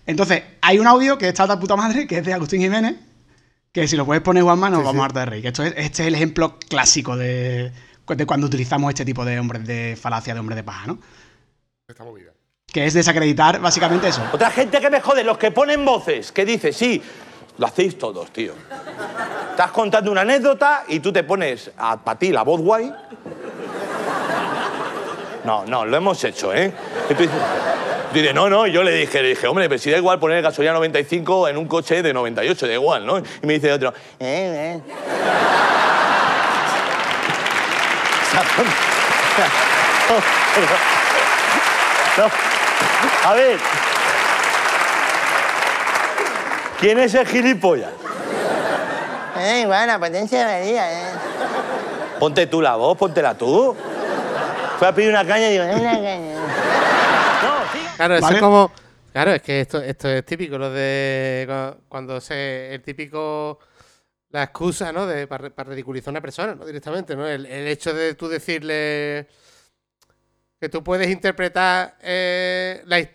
[0.06, 2.96] Entonces, hay un audio que está de puta madre, que es de Agustín Jiménez,
[3.72, 5.02] que si lo puedes poner, Juanma, nos Sí, vamos sí.
[5.02, 5.42] a hartar de reír.
[5.44, 7.72] Que esto es, este es el ejemplo clásico de,
[8.08, 11.00] de cuando utilizamos este tipo de hombres de falacia de hombres de paja, ¿no?
[11.88, 12.32] Esta movida.
[12.68, 14.24] Que es desacreditar básicamente eso.
[14.32, 17.02] Otra gente que me jode, los que ponen voces, que dice, sí,
[17.58, 18.54] lo hacéis todos, tío.
[19.52, 22.92] Estás contando una anécdota y tú te pones a para ti la voz guay.
[25.44, 26.72] No, no, lo hemos hecho, ¿eh?
[27.08, 27.16] Tú
[28.14, 30.42] dices, no, no, y yo le dije, le dije, hombre, pero si da igual poner
[30.42, 33.18] gasolina 95 en un coche de 98, da igual, ¿no?
[33.18, 34.82] Y me dice otro, eh, eh.
[42.18, 42.26] No.
[43.30, 43.58] A ver.
[46.80, 47.92] ¿Quién es el gilipollas?
[49.38, 51.14] Eh, igual, la potencia varía, eh.
[52.20, 53.76] Ponte tú la voz, póntela tú.
[54.82, 56.36] Fui a pedir una caña y digo, "Eh, una caña.
[57.98, 58.36] Claro, eso ¿Vale?
[58.38, 58.72] es como.
[59.14, 62.74] Claro, es que esto, esto es típico, lo de cu- cuando se.
[62.74, 63.60] El típico.
[64.32, 65.06] La excusa, ¿no?
[65.06, 66.66] De, para, para ridiculizar a una persona, ¿no?
[66.66, 67.28] Directamente, ¿no?
[67.28, 69.28] El, el hecho de tú decirle.
[70.60, 71.98] Que tú puedes interpretar.
[72.02, 73.08] eh, la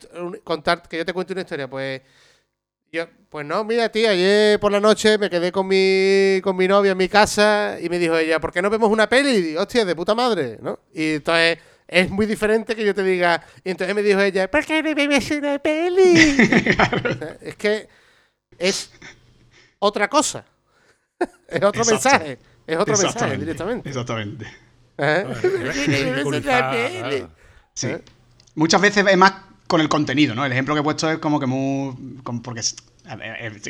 [0.44, 0.82] contar.
[0.82, 2.00] Que yo te cuente una historia, pues.
[2.96, 6.66] Yo, pues no, mira, tía, ayer por la noche me quedé con mi, con mi
[6.66, 9.28] novia en mi casa y me dijo ella, ¿por qué no vemos una peli?
[9.32, 10.78] Y digo, hostia, de puta madre, ¿no?
[10.94, 14.64] Y entonces es muy diferente que yo te diga, y entonces me dijo ella, ¿por
[14.64, 16.38] qué no vemos una peli?
[17.06, 17.86] O sea, es que
[18.58, 18.90] es
[19.78, 20.46] otra cosa.
[21.48, 21.90] es otro Exacto.
[21.92, 22.38] mensaje.
[22.66, 23.88] Es otro mensaje Exactamente, directamente.
[23.90, 24.46] Exactamente.
[24.96, 25.24] ¿Eh?
[25.86, 27.28] Ridiculizar,
[27.74, 27.88] Sí.
[27.88, 28.02] ¿Eh?
[28.54, 29.32] Muchas veces es más
[29.66, 30.44] con el contenido, ¿no?
[30.44, 32.20] El ejemplo que he puesto es como que muy.
[32.22, 32.76] como- porque es,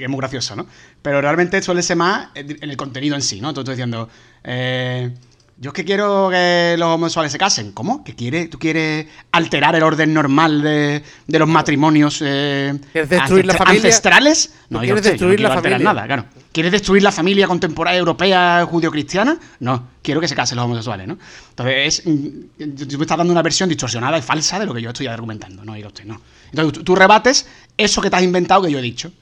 [0.08, 0.66] muy gracioso, ¿no?
[1.02, 3.52] Pero realmente suele ser más en el contenido en sí, ¿no?
[3.54, 4.08] Tú estás diciendo.
[4.44, 5.10] eh,
[5.58, 7.72] yo es que quiero que los homosexuales se casen.
[7.72, 8.04] ¿Cómo?
[8.04, 13.46] ¿Que quiere, ¿Tú quieres alterar el orden normal de, de los matrimonios eh, ¿Quieres destruir
[13.46, 13.86] la ancestra- familia?
[13.88, 14.48] ancestrales?
[14.48, 15.78] ¿Tú No, quieres yo, usted, yo no destruir quiero la familia?
[15.78, 16.24] nada, claro.
[16.56, 19.38] ¿Quieres destruir la familia contemporánea europea judío-cristiana?
[19.60, 21.18] No, quiero que se casen los homosexuales, ¿no?
[21.50, 24.80] Entonces, es, mm, tú me estás dando una versión distorsionada y falsa de lo que
[24.80, 26.18] yo estoy argumentando, no, usted, no.
[26.50, 29.12] Entonces, tú, rebates eso que te has inventado que yo he dicho,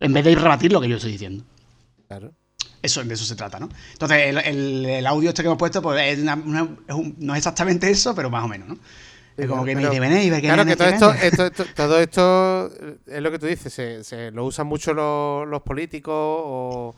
[0.00, 1.44] en vez de rebatir lo que yo estoy diciendo.
[2.08, 2.32] Claro.
[2.80, 3.68] Eso, de eso se trata, ¿no?
[3.92, 7.14] Entonces, el, el- el audio este que hemos puesto, pues es una- una- es un-
[7.18, 8.78] no es exactamente eso, pero más o menos, ¿no?
[9.48, 11.26] Como que me dice, ven Claro que todo este esto, viene".
[11.28, 12.70] esto- esto- todo esto
[13.06, 16.94] es lo que tú dices, se, se lo usan mucho los, los políticos o,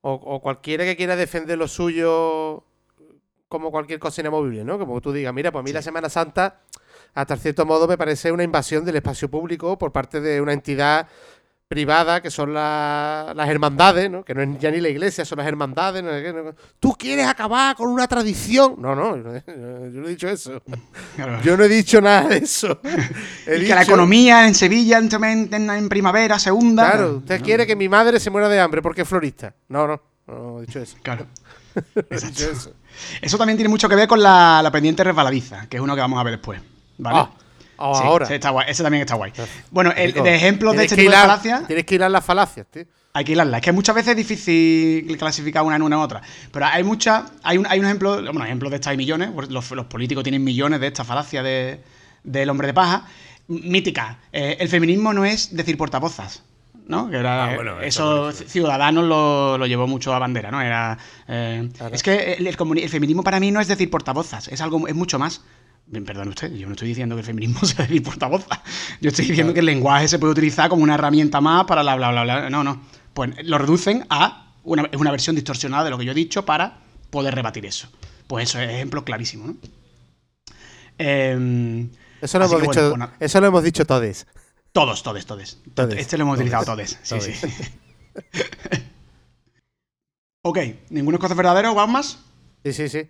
[0.00, 2.64] o- o cualquiera que quiera defender lo suyo
[3.48, 4.78] como cualquier cosa inamovible, ¿no?
[4.78, 6.60] Como tú digas, mira, pues a mí la Semana Santa,
[7.14, 11.08] hasta cierto modo, me parece una invasión del espacio público por parte de una entidad
[11.68, 14.24] privada que son la- las hermandades, ¿no?
[14.24, 16.02] Que no es ya ni la iglesia, son las hermandades.
[16.02, 18.76] no Tú quieres acabar con una tradición.
[18.78, 20.62] No, no, yo no he dicho eso.
[21.14, 21.42] Claro.
[21.42, 22.80] Yo no he dicho nada de eso.
[23.46, 25.10] He Y que la economía en Sevilla en,
[25.52, 26.90] en- primavera se hunda.
[26.90, 29.54] Claro, usted quiere que mi madre se muera de hambre porque es florista.
[29.68, 30.96] No, no, no he dicho eso.
[31.02, 31.26] Claro.
[32.10, 32.72] Dicho eso.
[33.22, 36.00] Eso también tiene mucho que ver con la, la pendiente resbaladiza, que es uno que
[36.00, 36.60] vamos a ver después.
[36.96, 37.18] ¿Vale?
[37.20, 37.30] Ah,
[37.78, 38.24] ah, Sí, ahora.
[38.26, 39.32] Ese, está guay, ese también está guay.
[39.70, 42.84] Bueno, el, de ejemplos de este tipo de falacias, Tienes que hilar las falacias, tío.
[43.14, 43.58] hay que hilarlas.
[43.60, 46.20] Es que muchas veces es difícil clasificar una en una u otra.
[46.52, 47.24] Pero hay muchas.
[47.42, 48.16] Hay un, hay un ejemplo.
[48.22, 49.30] Bueno, ejemplos de estas hay millones.
[49.34, 51.80] porque Los, los políticos tienen millones de esta falacia de,
[52.24, 53.04] del hombre de paja.
[53.48, 54.18] Mítica.
[54.32, 56.42] Eh, el feminismo no es decir portavozas.
[56.86, 57.10] ¿no?
[57.10, 60.60] Que era, Ah, bueno, eso Ciudadanos lo, lo llevó mucho a bandera, ¿no?
[60.62, 60.96] Era.
[61.28, 64.88] eh, Es que el, el el feminismo para mí no es decir portavozas, es algo,
[64.88, 65.42] es mucho más.
[65.90, 68.60] Perdone usted, yo no estoy diciendo que el feminismo sea decir portavozas.
[69.00, 71.96] Yo estoy diciendo que el lenguaje se puede utilizar como una herramienta más para la
[71.96, 72.50] bla bla bla.
[72.50, 72.82] No, no.
[73.14, 76.78] pues lo reducen a una, una versión distorsionada de lo que yo he dicho para
[77.10, 77.88] poder rebatir eso.
[78.26, 79.56] Pues eso es ejemplo clarísimo, ¿no?
[80.98, 81.88] Em,
[82.20, 84.26] Eso lo, hemos dicho, bueno, pues eso lo hemos dicho todos.
[84.72, 85.58] Todos, todos, todos.
[85.96, 86.40] Este lo hemos Todes.
[86.40, 86.98] utilizado todos.
[87.02, 87.38] Sí, Todes.
[87.38, 87.48] sí.
[90.42, 90.58] ok,
[90.90, 91.74] ¿ningún escocés verdadero?
[91.74, 92.18] ¿Vamos más?
[92.64, 93.08] Sí, sí, sí.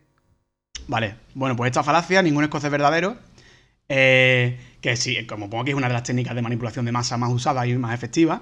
[0.88, 3.16] Vale, bueno, pues esta falacia, ningún escocés verdadero,
[3.88, 7.18] eh, que sí, como pongo aquí, es una de las técnicas de manipulación de masa
[7.18, 8.40] más usadas y más efectivas,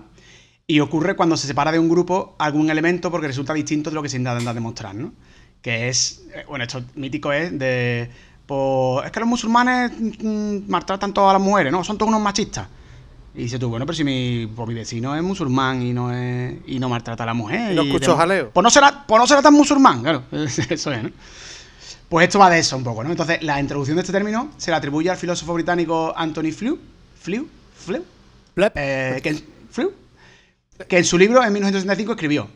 [0.66, 4.02] y ocurre cuando se separa de un grupo algún elemento porque resulta distinto de lo
[4.02, 5.12] que se intenta demostrar, ¿no?
[5.60, 8.10] Que es, eh, bueno, esto mítico es de,
[8.46, 11.82] pues, es que los musulmanes mm, maltratan todas las mujeres, ¿no?
[11.82, 12.68] Son todos unos machistas.
[13.34, 16.54] Y dices tú, bueno, pero si mi, pues mi vecino es musulmán y no es
[16.66, 17.72] y no maltrata a la mujer.
[17.72, 18.50] Y no escucho jaleo.
[18.50, 20.22] Pues no será, pues no será tan musulmán, claro.
[20.32, 21.10] Eso es, ¿no?
[22.08, 23.10] Pues esto va de eso un poco, ¿no?
[23.10, 26.78] Entonces, la introducción de este término se le atribuye al filósofo británico Anthony Flew,
[27.20, 27.48] Flew,
[27.84, 28.04] Flew,
[28.76, 29.92] eh, que, Flew,
[30.88, 32.48] que en su libro en 1965 escribió: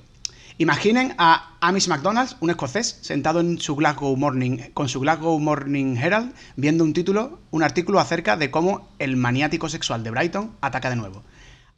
[0.58, 5.96] Imaginen a Amish McDonald's, un escocés, sentado en su Glasgow Morning, con su Glasgow Morning
[5.96, 10.90] Herald, viendo un título, un artículo acerca de cómo el maniático sexual de Brighton ataca
[10.90, 11.24] de nuevo.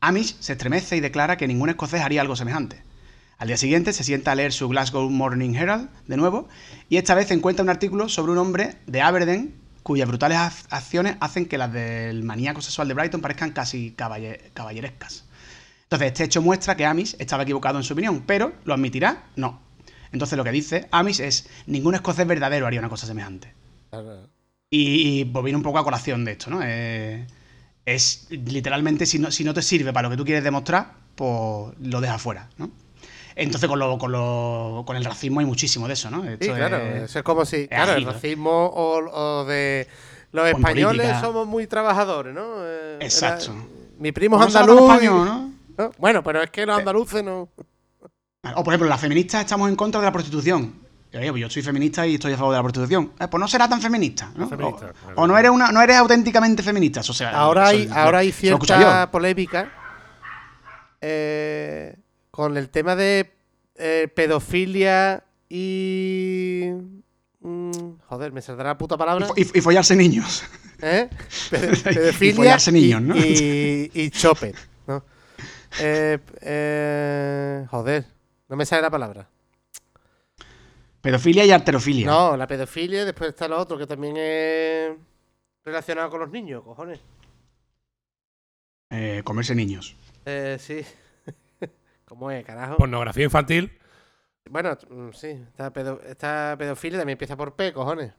[0.01, 2.83] Amish se estremece y declara que ningún escocés haría algo semejante.
[3.43, 6.49] Al día siguiente se sienta a leer su Glasgow Morning Herald de nuevo
[6.88, 11.16] y esta vez encuentra un artículo sobre un hombre de Aberdeen cuyas brutales ac- acciones
[11.18, 15.24] hacen que las del maníaco sexual de Brighton parezcan casi caballe- caballerescas.
[15.82, 19.24] Entonces, este hecho muestra que Amish estaba equivocado en su opinión, pero ¿lo admitirá?
[19.34, 19.61] No.
[20.12, 23.53] Entonces, lo que dice Amish es: ningún escocés verdadero haría una cosa semejante.
[24.70, 26.61] Y, y viene un poco a colación de esto, ¿no?
[26.62, 27.26] Eh,
[27.86, 31.74] es literalmente, si no, si no te sirve para lo que tú quieres demostrar, pues
[31.80, 32.70] lo dejas fuera, ¿no?
[33.37, 36.22] Entonces, con, lo, con, lo, con el racismo hay muchísimo de eso, ¿no?
[36.22, 36.76] Sí, claro.
[36.76, 37.68] es- Eso es como si.
[37.68, 38.12] Claro, el ágil, ¿no?
[38.12, 39.87] racismo o, o de.
[40.33, 41.20] Los españoles política.
[41.20, 42.43] somos muy trabajadores, ¿no?
[42.64, 43.53] Eh, Exacto.
[43.53, 43.62] era-
[43.99, 44.80] mi primo es andaluz.
[44.83, 45.53] español, ¿no?
[45.78, 45.93] ¿no?
[45.99, 47.49] Bueno, pero es que los andaluces no.
[48.57, 50.80] O por ejemplo, las feministas estamos en contra de la prostitución.
[51.12, 53.12] Pues yo soy feminista y estoy a favor de la prostitución.
[53.20, 54.49] Eh, pues no será tan feminista, ¿no?
[54.49, 55.14] feminista, o, claro.
[55.16, 57.01] o no eres una, no eres auténticamente feminista.
[57.01, 59.70] O sea, Ahora eso hay, ahora hay cierta polémica
[61.01, 61.97] eh,
[62.33, 63.30] con el tema de
[63.76, 66.70] eh, pedofilia y.
[67.41, 67.70] mm,
[68.09, 69.28] joder, me saldrá la puta palabra.
[69.37, 70.43] Y, y follarse niños.
[70.80, 71.09] ¿Eh?
[71.51, 73.16] Pede- Y Pedofilia follarse niños, y, ¿no?
[73.16, 74.55] y, y chopper,
[74.89, 75.05] ¿no?
[75.78, 78.05] Eh, eh, joder,
[78.49, 79.28] no me sale la palabra.
[81.01, 82.07] Pedofilia y arterofilia.
[82.07, 84.93] No, la pedofilia y después está lo otro que también es
[85.64, 87.01] relacionado con los niños, cojones.
[88.91, 89.97] Eh, comerse niños.
[90.26, 90.83] Eh, sí.
[92.13, 92.77] ¿Cómo es, carajo?
[92.77, 93.73] Pornografía infantil.
[94.51, 98.13] Bueno, mm, sí, esta, pedo- esta pedofilia también empieza por P, cojones.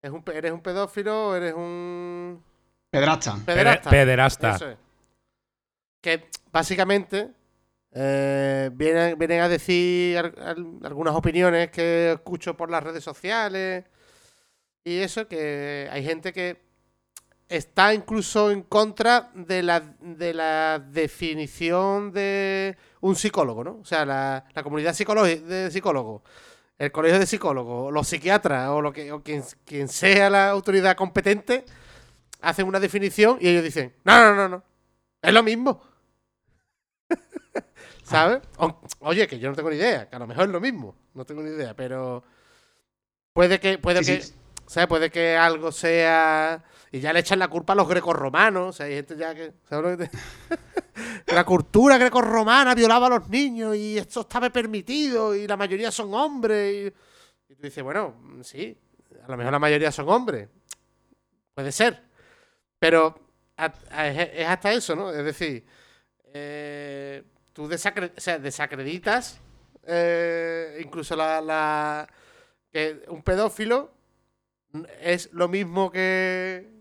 [0.00, 2.40] ¿Es un, ¿Eres un pedófilo o eres un
[2.88, 3.36] Pedrasta.
[3.44, 3.90] pederasta?
[3.90, 4.54] Pede- pederasta.
[4.54, 4.78] Eso es.
[6.00, 7.32] Que básicamente
[7.90, 13.84] eh, vienen, vienen a decir al- al- algunas opiniones que escucho por las redes sociales
[14.84, 16.62] y eso, que hay gente que
[17.48, 23.78] está incluso en contra de la, de la definición de un psicólogo, ¿no?
[23.80, 26.22] O sea, la, la comunidad de psicólogos,
[26.78, 30.96] el colegio de psicólogos, los psiquiatras o, lo que, o quien, quien sea la autoridad
[30.96, 31.64] competente,
[32.40, 34.64] hacen una definición y ellos dicen, no, no, no, no,
[35.20, 35.82] es lo mismo.
[38.04, 38.40] ¿Sabes?
[38.58, 40.96] O- Oye, que yo no tengo ni idea, que a lo mejor es lo mismo,
[41.14, 42.22] no tengo ni idea, pero
[43.32, 44.34] puede que, puede Sí, que, sí.
[44.66, 44.88] ¿sabes?
[44.88, 48.86] Puede que algo sea y ya le echan la culpa a los grecorromanos, o sea,
[48.86, 50.18] hay gente ya que, ¿sabes lo que te-
[51.26, 55.90] que la cultura grecorromana violaba a los niños y esto estaba permitido y la mayoría
[55.90, 56.92] son hombres
[57.48, 58.76] y, tú dices, bueno, sí,
[59.24, 60.48] a lo mejor la mayoría son hombres,
[61.54, 62.02] puede ser,
[62.78, 63.18] pero
[63.56, 65.10] es, hasta eso, ¿no?
[65.10, 65.64] Es decir,
[66.34, 67.22] eh,
[67.52, 69.40] tú desacreditas
[69.86, 72.08] eh, incluso la, la-
[72.70, 73.92] que un pedófilo
[75.00, 76.71] es lo mismo que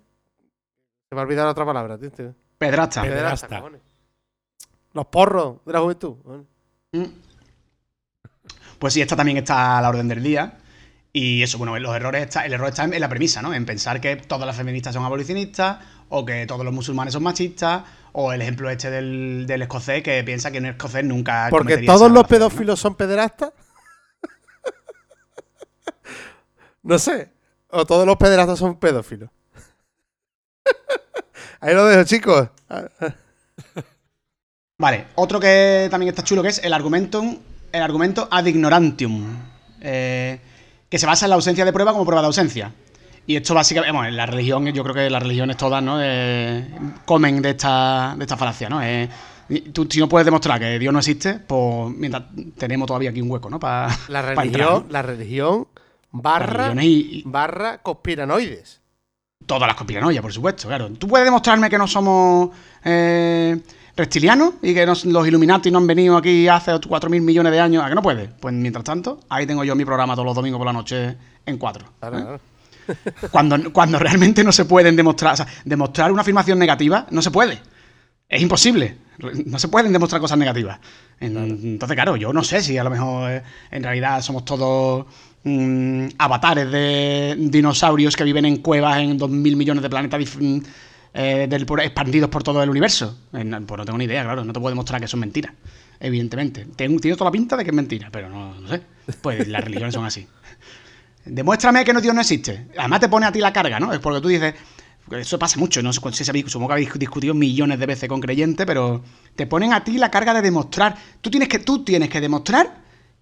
[1.11, 2.09] se me ha olvidado la otra palabra, tío.
[2.09, 2.33] tío.
[2.57, 3.01] Pedrasta.
[3.01, 3.57] Pederasta, Pederasta.
[3.57, 3.81] cojones.
[4.93, 6.15] Los porros de la juventud.
[6.93, 7.03] Mm.
[8.79, 10.57] Pues sí, esta también está a la orden del día.
[11.11, 13.53] Y eso, bueno, los errores está, el error está en, en la premisa, ¿no?
[13.53, 17.83] En pensar que todas las feministas son abolicionistas, o que todos los musulmanes son machistas,
[18.13, 21.47] o el ejemplo este del, del escocés que piensa que un escocés nunca.
[21.49, 23.51] Porque cometería todos los pedófilos son pederastas.
[26.83, 27.33] no sé.
[27.67, 29.29] O todos los pederastas son pedófilos.
[31.61, 32.49] Ahí lo dejo, chicos.
[34.79, 37.23] Vale, otro que también está chulo que es el argumento,
[37.71, 39.37] el argumento ad ignorantium,
[39.79, 40.39] eh,
[40.89, 42.73] que se basa en la ausencia de prueba como prueba de ausencia.
[43.27, 45.99] Y esto básicamente, bueno, en la religión, yo creo que las religiones todas, ¿no?
[46.01, 46.67] Eh,
[47.05, 48.81] comen de esta, de esta falacia, ¿no?
[48.83, 49.07] Y
[49.73, 52.23] Tú, si no puedes demostrar que Dios no existe, pues mientras
[52.57, 53.59] tenemos todavía aquí un hueco, ¿no?
[53.59, 54.85] Para La religión, entrar, ¿no?
[54.89, 55.67] la religión
[56.09, 58.80] barra, y- barra conspiranoides.
[59.51, 60.89] Todas las conspiranoias, por supuesto, claro.
[60.97, 62.51] ¿Tú puedes demostrarme que no somos
[62.85, 63.59] eh,
[63.97, 67.83] reptilianos y que nos- los Illuminati no han venido aquí hace 4.000 millones de años?
[67.83, 68.29] ¿A que no puedes?
[68.39, 71.57] Pues mientras tanto, ahí tengo yo mi programa todos los domingos por la noche en
[71.57, 71.85] cuatro.
[71.99, 72.21] Claro, ¿eh?
[72.21, 72.39] claro.
[73.31, 77.29] Cuando, cuando realmente no se pueden demostrar, o sea, demostrar una afirmación negativa no se
[77.31, 77.59] puede.
[78.29, 78.95] Es imposible.
[79.45, 80.79] No se pueden demostrar cosas negativas.
[81.19, 85.05] En- Entonces, claro, yo no sé si a lo mejor eh, en realidad somos todos
[85.43, 90.57] mm, avatares de dinosaurios que viven en cuevas en 2.000 millones de planetas mm,
[91.13, 91.47] eh,
[91.83, 93.17] expandidos por todo el universo.
[93.33, 94.43] Eh, Pues no tengo ni idea, claro.
[94.45, 95.53] No te puedo demostrar que son mentiras.
[95.99, 96.65] Evidentemente.
[96.75, 98.81] Tengo- Tiene toda la pinta de que es mentira, pero no, no sé.
[99.21, 100.27] Pues las religiones son así.
[101.25, 102.67] Demuéstrame que no, Dios no existe.
[102.77, 103.93] Además te pone a ti la carga, ¿no?
[103.93, 104.55] Es porque tú dices,
[105.11, 108.19] eso pasa mucho, no sé si sabéis, supongo que habéis discutido millones de veces con
[108.21, 109.03] creyentes, pero
[109.35, 110.95] te ponen a ti la carga de demostrar.
[111.21, 112.81] Tú tienes que, tú tienes que demostrar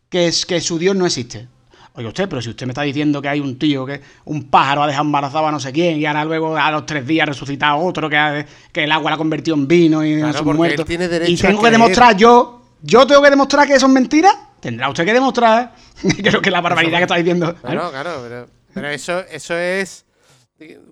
[0.09, 1.47] que, es, que su Dios no existe.
[1.93, 4.83] Oye usted, pero si usted me está diciendo que hay un tío que un pájaro
[4.83, 7.31] ha dejado embarazado a no sé quién y ahora luego a los tres días ha
[7.31, 11.07] resucitado otro que, ha- que el agua la ha convertido en vino y Claro, tiene
[11.07, 14.29] derecho y tengo que demostrar yo, yo tengo que demostrar que eso es mentira.
[14.61, 15.73] Tendrá usted que demostrar.
[16.23, 17.55] Creo que la barbaridad que está diciendo.
[17.55, 20.05] Claro, claro, pero, pero eso, eso es.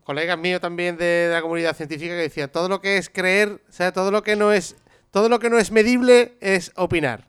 [0.04, 3.62] Colegas míos también de, de la comunidad científica que decían todo lo que es creer,
[3.70, 4.78] o sea, todo lo que no es,
[5.12, 7.27] todo lo que no es medible es opinar.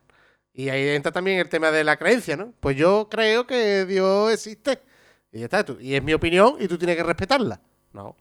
[0.59, 2.52] Y ahí entra también el tema de la creencia, ¿no?
[2.59, 4.80] Pues yo creo que Dios existe.
[5.32, 7.61] Y ya está, tú, y es mi opinión y tú tienes que respetarla.
[7.92, 8.16] No.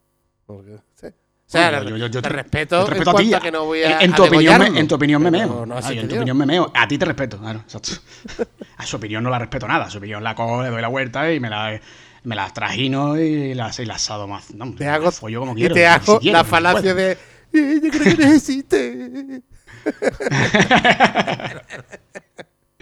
[0.46, 1.08] Porque- sí.
[1.08, 3.34] O sea, Bueno, yo- yo- yo te te- respeto, te respeto en a ti.
[3.34, 5.32] a que no voy a En- en, a tu opinión, me, en tu opinión me
[5.32, 5.66] meo.
[5.66, 6.72] no Ah, yo en tu opinión me meo.
[6.76, 7.64] A ti te respeto, claro.
[8.78, 9.86] A su opinión no la respeto nada.
[9.86, 11.80] A su opinión la cojo, le doy la vuelta y me la,
[12.24, 14.54] me la trajino y la, y la asado más.
[14.54, 15.74] No, Te hago, follo como y quiero.
[15.74, 17.12] te si hago quiero, la si falacia de
[17.54, 19.42] "Eh, yo creo que no existe.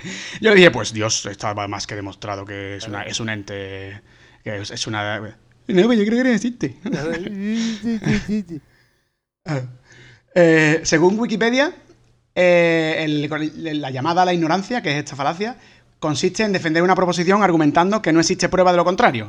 [0.42, 4.02] Yo le dije, pues Dios estaba más que demostrado que es, una, es un ente.
[4.44, 5.20] Que es, es una.
[5.68, 6.78] No, yo creo que no existe.
[9.48, 9.62] Ah.
[10.34, 11.72] Eh, según Wikipedia,
[12.34, 15.58] eh, el- la llamada a la ignorancia, que es esta falacia,
[16.00, 19.28] consiste en defender una proposición argumentando que no existe prueba de lo contrario.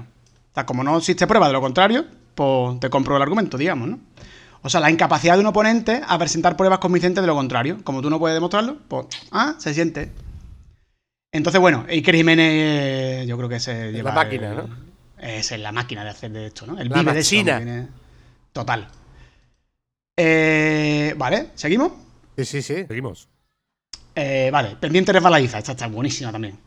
[0.50, 3.88] O sea, como no existe prueba de lo contrario, pues te compro el argumento, digamos,
[3.88, 4.00] ¿no?
[4.62, 7.78] O sea, la incapacidad de un oponente a presentar pruebas convincentes de lo contrario.
[7.84, 10.10] Como tú no puedes demostrarlo, pues, ah, se siente.
[11.36, 14.10] Entonces, bueno, Iker Jiménez, yo creo que se lleva.
[14.10, 14.68] la máquina, el- ¿no?
[15.18, 16.78] Es la máquina de hacer de esto, ¿no?
[16.78, 17.88] El La vive de tiene-
[18.52, 18.88] Total.
[20.16, 21.92] Eh, vale, ¿seguimos?
[22.36, 22.84] Sí, sí, sí.
[22.88, 23.28] Seguimos.
[24.14, 26.58] Eh, vale, pendiente resbaladiza, esta está buenísima también.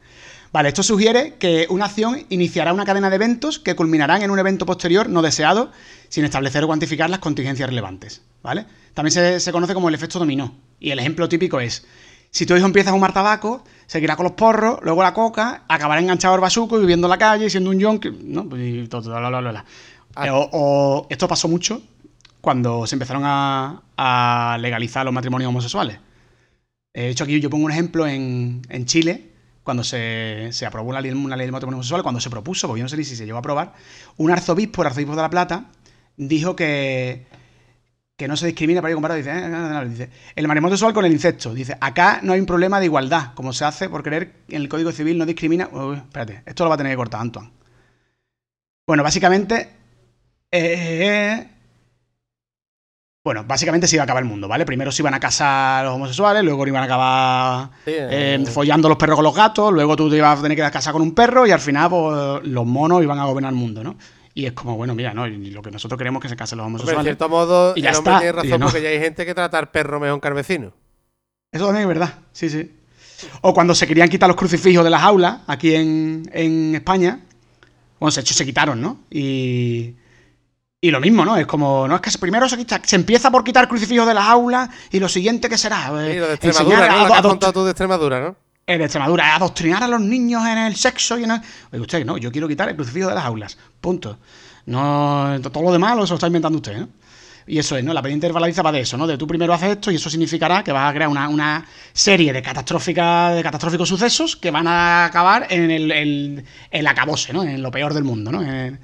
[0.51, 4.39] Vale, esto sugiere que una acción iniciará una cadena de eventos que culminarán en un
[4.39, 5.71] evento posterior no deseado
[6.09, 8.23] sin establecer o cuantificar las contingencias relevantes.
[8.41, 8.65] ¿Vale?
[8.93, 10.55] También se, se conoce como el efecto dominó.
[10.79, 11.85] Y el ejemplo típico es:
[12.31, 15.99] si tu hijo empieza a fumar tabaco, seguirá con los porros, luego la coca, acabará
[16.01, 18.11] enganchado al basuco y viviendo en la calle siendo un yonki.
[18.23, 18.47] ¿no?
[18.47, 19.65] Pues, y todo, bla, bla, bla,
[20.31, 21.81] O, o esto pasó mucho
[22.41, 25.99] cuando se empezaron a, a legalizar los matrimonios homosexuales.
[26.93, 29.31] Eh, De hecho, aquí yo pongo un ejemplo en, en Chile,
[29.63, 32.79] cuando se, se aprobó una ley, una ley de matrimonio homosexual, cuando se propuso, porque
[32.79, 33.73] yo no sé ni si se llegó a aprobar,
[34.17, 35.65] un arzobispo, el arzobispo de La Plata,
[36.17, 37.27] dijo que,
[38.19, 39.17] que no se discrimina para ir comparado.
[39.17, 41.53] Dice, eh, no, no, no, dice, el matrimonio sexual con el incesto.
[41.53, 44.63] Dice, acá no hay un problema de igualdad, como se hace por creer que en
[44.63, 45.69] el Código Civil no discrimina.
[45.71, 47.49] Uy, espérate, esto lo va a tener que cortar Antoine.
[48.85, 49.69] Bueno, básicamente.
[50.51, 51.47] eh,
[53.23, 54.65] bueno, básicamente se iba a acabar el mundo, ¿vale?
[54.65, 58.97] Primero se iban a casar los homosexuales, luego iban a acabar eh, eh, follando los
[58.97, 61.01] perros con los gatos, luego tú te ibas a tener que ir a casa con
[61.01, 63.97] un perro y al final pues, los monos iban a gobernar el mundo, ¿no?
[64.39, 65.27] Y es como, bueno, mira, ¿no?
[65.27, 67.03] Y lo que nosotros queremos es que se casen los Hombre, en homosexuales.
[67.17, 68.19] cierto modo, y ya el hombre está.
[68.21, 68.65] tiene razón no.
[68.67, 70.71] porque ya hay gente que trata al perro mejor que al vecino.
[71.51, 72.71] Eso también es verdad, sí, sí.
[73.41, 77.19] O cuando se querían quitar los crucifijos de las aulas, aquí en, en España,
[77.99, 78.99] bueno, hecho se quitaron, ¿no?
[79.09, 79.95] Y,
[80.79, 81.35] y lo mismo, ¿no?
[81.35, 84.25] Es como, no es que primero se, quita- se empieza por quitar crucifijos de las
[84.25, 87.01] aulas y lo siguiente que será, eh, Sí, lo de Extremadura, ¿no?
[87.01, 88.35] Lo que has contado tú de Extremadura, ¿no?
[88.75, 91.41] En Extremadura, adoctrinar a los niños en el sexo y en el...
[91.71, 93.57] Oye, usted, no, yo quiero quitar el crucifijo de las aulas.
[93.81, 94.19] Punto.
[94.67, 96.89] No, todo lo demás lo está inventando usted, ¿no?
[97.47, 97.93] Y eso es, ¿no?
[97.93, 99.07] La pendiente resbaladiza va de eso, ¿no?
[99.07, 102.31] De tú primero haces esto y eso significará que vas a crear una, una serie
[102.31, 107.41] de catastróficas, de catastróficos sucesos que van a acabar en el, el, el acabose, ¿no?
[107.41, 108.43] En lo peor del mundo, ¿no?
[108.43, 108.75] En-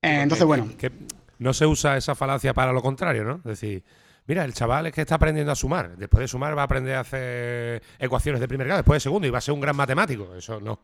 [0.00, 0.70] eh, entonces, bueno.
[0.78, 0.92] Que
[1.38, 3.34] no se usa esa falacia para lo contrario, ¿no?
[3.36, 3.84] Es decir,
[4.26, 5.96] mira, el chaval es que está aprendiendo a sumar.
[5.96, 9.26] Después de sumar va a aprender a hacer ecuaciones de primer grado, después de segundo
[9.26, 10.34] y va a ser un gran matemático.
[10.36, 10.80] Eso no.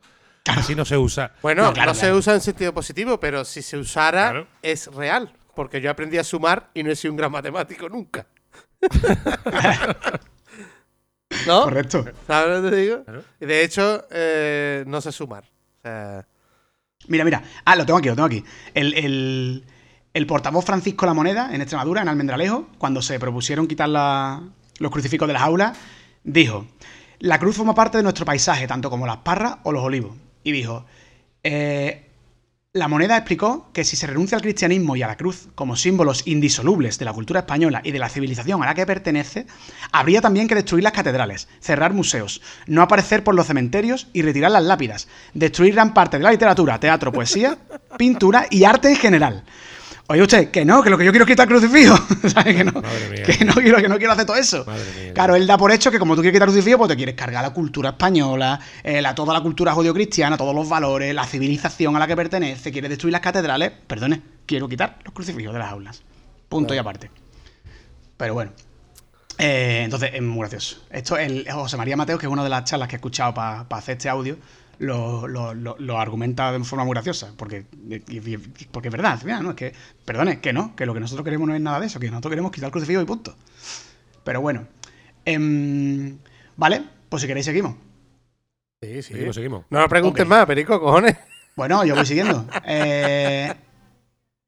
[0.46, 1.32] Así no se usa.
[1.42, 4.46] Bueno, No, no, claro, se usa en sentido positivo, pero si se usara, Claro.
[4.62, 5.32] es real.
[5.54, 8.26] Porque yo aprendí a sumar y no he sido un gran matemático nunca.
[11.46, 11.62] ¿No?
[11.64, 12.04] Correcto.
[12.26, 13.04] ¿Sabes lo que te digo?
[13.40, 15.44] Y de hecho, eh, no sé sumar.
[15.44, 16.26] O sea,
[17.08, 17.42] Mira, mira.
[17.64, 18.44] Ah, lo tengo aquí, lo tengo aquí.
[18.74, 19.64] El, el-
[20.12, 25.28] el portavoz Francisco La Moneda, en Extremadura, en Almendralejo, cuando se propusieron quitar los crucifijos
[25.28, 25.78] de las aulas,
[26.24, 26.66] dijo:
[27.20, 30.16] La cruz forma parte de nuestro paisaje, tanto como las parras o los olivos.
[30.42, 30.84] Y dijo:
[31.44, 32.08] eh,
[32.72, 36.26] La Moneda explicó que si se renuncia al cristianismo y a la cruz como símbolos
[36.26, 39.46] indisolubles de la cultura española y de la civilización a la que pertenece,
[39.92, 44.50] habría también que destruir las catedrales, cerrar museos, no aparecer por los cementerios y retirar
[44.50, 47.58] las lápidas, destruir gran parte de la literatura, teatro, poesía,
[47.96, 49.44] pintura y arte en general.
[50.10, 51.96] Oye usted, que no, que lo que yo quiero es quitar el crucifijo.
[52.28, 52.56] ¿Sabes?
[52.56, 54.66] Que no, que no quiero, que no quiero hacer todo eso.
[55.14, 57.14] Claro, él da por hecho que como tú quieres quitar el crucifijo, pues te quieres
[57.14, 61.94] cargar la cultura española, eh, la, toda la cultura judio-cristiana, todos los valores, la civilización
[61.94, 63.70] a la que pertenece, quieres destruir las catedrales.
[63.86, 66.02] Perdone, quiero quitar los crucifijos de las aulas.
[66.48, 67.08] Punto y aparte.
[68.16, 68.50] Pero bueno.
[69.38, 70.82] Eh, entonces, es muy gracioso.
[70.90, 73.64] Esto, el José María Mateo, que es una de las charlas que he escuchado para
[73.70, 74.38] hacer este audio,
[74.80, 77.32] lo, lo- lo- lo argumenta de forma muy graciosa.
[77.36, 78.36] Porque, y- y-
[78.72, 79.50] porque es verdad, final, ¿no?
[79.50, 79.72] Es que,
[80.04, 82.30] perdone, que no, que lo que nosotros queremos no es nada de eso, que nosotros
[82.30, 83.36] queremos quitar el crucifijo y punto.
[84.24, 84.66] Pero bueno.
[85.24, 86.18] Em,
[86.56, 87.74] vale, pues si queréis seguimos.
[88.82, 89.12] sí, sí.
[89.12, 89.64] Seguimos, seguimos.
[89.70, 91.16] No me preguntes más, Perico, cojones.
[91.56, 92.46] Bueno, yo voy siguiendo.
[92.64, 93.52] Eh,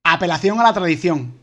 [0.05, 1.35] apelación a la tradición.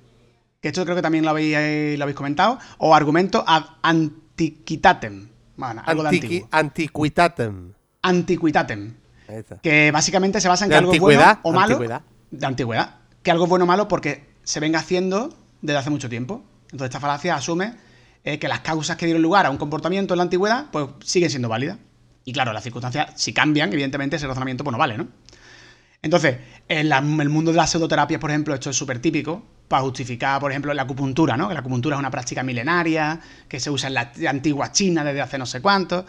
[0.61, 2.57] Que esto creo que también lo habéis, eh, lo habéis comentado.
[2.79, 5.29] O argumento ad antiquitatem.
[5.55, 6.47] Bueno, algo de antiguo.
[6.51, 7.73] antiquitatem.
[8.01, 8.93] Antiquitatem.
[9.61, 11.73] Que básicamente se basa en que algo bueno o malo.
[11.75, 12.01] antigüedad.
[12.31, 12.95] De antigüedad.
[13.23, 16.43] Que algo es bueno o malo porque se venga haciendo desde hace mucho tiempo.
[16.71, 17.73] Entonces esta falacia asume
[18.23, 21.29] eh, que las causas que dieron lugar a un comportamiento en la antigüedad pues siguen
[21.29, 21.77] siendo válidas.
[22.25, 25.07] Y claro, las circunstancias, si cambian, evidentemente ese razonamiento pues no vale, ¿no?
[26.01, 26.37] Entonces,
[26.67, 30.39] en la- el mundo de las pseudoterapias, por ejemplo, esto es súper típico para justificar,
[30.39, 31.47] por ejemplo, la acupuntura, ¿no?
[31.47, 35.21] Que la acupuntura es una práctica milenaria, que se usa en la antigua China desde
[35.21, 36.05] hace no sé cuánto.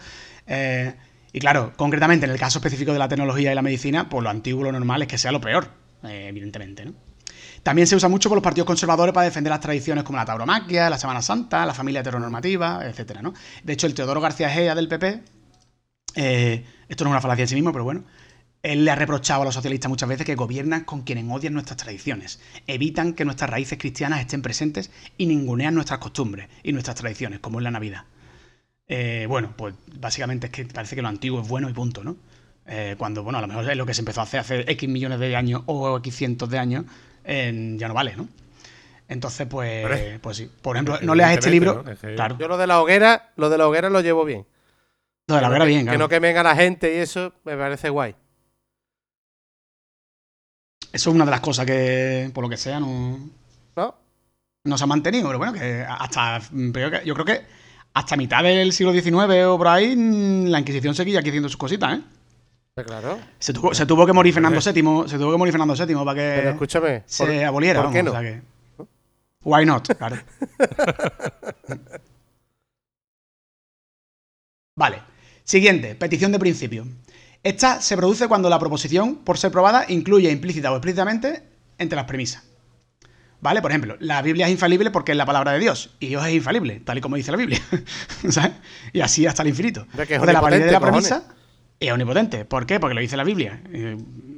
[0.47, 0.93] Eh,
[1.33, 4.29] y claro, concretamente en el caso específico de la tecnología y la medicina, pues lo
[4.29, 5.69] antiguo, lo normal es que sea lo peor,
[6.03, 6.93] eh, evidentemente, ¿no?
[7.63, 10.89] También se usa mucho por los partidos conservadores para defender las tradiciones como la tauromaquia,
[10.89, 13.33] la Semana Santa, la familia heteronormativa, etcétera, ¿no?
[13.63, 15.21] De hecho, el Teodoro García Gea del PP,
[16.15, 18.03] eh, esto no es una falacia en sí mismo, pero bueno,
[18.63, 21.77] él le ha reprochado a los socialistas muchas veces que gobiernan con quienes odian nuestras
[21.77, 27.39] tradiciones, evitan que nuestras raíces cristianas estén presentes y ningunean nuestras costumbres y nuestras tradiciones,
[27.39, 28.05] como es la Navidad.
[28.93, 32.17] Eh, bueno, pues básicamente es que parece que lo antiguo es bueno y punto, ¿no?
[32.67, 34.89] Eh, cuando, bueno, a lo mejor es lo que se empezó a hacer hace X
[34.89, 36.83] millones de años o X cientos de años,
[37.23, 38.27] eh, ya no vale, ¿no?
[39.07, 40.51] Entonces, pues, pues sí.
[40.61, 41.71] Por ejemplo, no leas este libro.
[41.71, 42.09] evidentemente, ¿no?
[42.09, 44.45] Es que- Claro, Yo lo de la hoguera, lo de la hoguera lo llevo bien.
[45.27, 45.99] lo de la Que que- bien, Que claro.
[45.99, 48.13] no quemen a la gente y eso me parece guay.
[50.91, 53.17] Eso es una de las cosas que, por lo que sea, no,
[53.77, 53.95] ¿No?
[54.65, 55.27] no se ha mantenido.
[55.27, 56.41] Pero bueno, que hasta.
[56.51, 57.60] que- Yo creo que
[57.93, 59.95] hasta mitad del siglo XIX o por ahí,
[60.47, 62.01] la Inquisición seguía aquí haciendo sus cositas, ¿eh?
[62.73, 63.19] Pues claro.
[63.37, 66.13] Se tuvo, se tuvo que morir Fernando VII, se tuvo que morir Fernando VII para
[66.15, 67.03] que Pero escúchame.
[67.05, 67.83] se ¿por- aboliera.
[67.83, 68.19] ¿Por qué vamos, no?
[68.19, 68.41] o sea que-
[69.43, 69.87] Why not?
[69.97, 70.17] Claro.
[74.75, 75.01] vale.
[75.43, 76.85] Siguiente, petición de principio.
[77.43, 81.43] Esta se produce cuando la proposición, por ser probada, incluye implícita o explícitamente
[81.77, 82.43] entre las premisas.
[83.41, 83.61] ¿Vale?
[83.61, 85.95] Por ejemplo, la Biblia es infalible porque es la palabra de Dios.
[85.99, 87.59] Y Dios es infalible, tal y como dice la Biblia.
[88.29, 88.51] ¿Sabes?
[88.93, 89.85] Y así hasta el infinito.
[89.95, 91.23] Que es Entonces, la validez de la premisa
[91.79, 92.45] es omnipotente.
[92.45, 92.79] ¿Por qué?
[92.79, 93.61] Porque lo dice la Biblia.
[93.73, 93.97] Eh,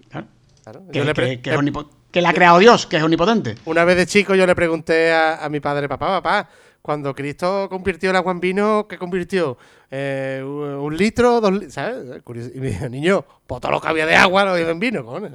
[0.10, 0.28] claro.
[0.64, 0.84] Claro.
[0.92, 2.96] Que, Yo le que- pre- que le- es omnipo- que la ha creado Dios, que
[2.98, 3.56] es omnipotente.
[3.66, 6.50] Una vez de chico yo le pregunté a, a mi padre, papá, papá,
[6.82, 9.58] cuando Cristo convirtió el agua en vino, ¿qué convirtió?
[9.92, 12.22] Eh, un litro, dos litros, ¿sabes?
[12.56, 15.04] Y me dijo, niño, pues todo lo que había de agua lo hizo en vino,
[15.04, 15.32] cojones.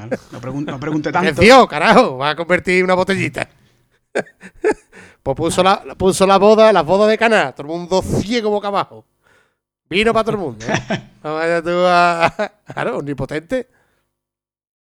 [0.00, 1.40] Vale, No, pregun- no pregunte ¿Qué tanto.
[1.42, 2.18] Dios, carajo?
[2.18, 3.48] Va a convertir una botellita.
[5.22, 8.68] pues puso la, puso la boda, las bodas de Caná, todo el mundo ciego boca
[8.68, 9.04] abajo.
[9.88, 10.66] Vino para todo el mundo.
[10.66, 11.06] ¿eh?
[11.22, 12.32] No vayas tú a...
[12.72, 13.68] Claro, omnipotente.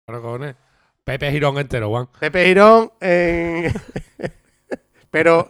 [0.05, 0.55] Claro, cojones.
[1.03, 2.07] Pepe Girón entero, Juan.
[2.19, 3.71] Pepe Girón en...
[5.11, 5.49] Pero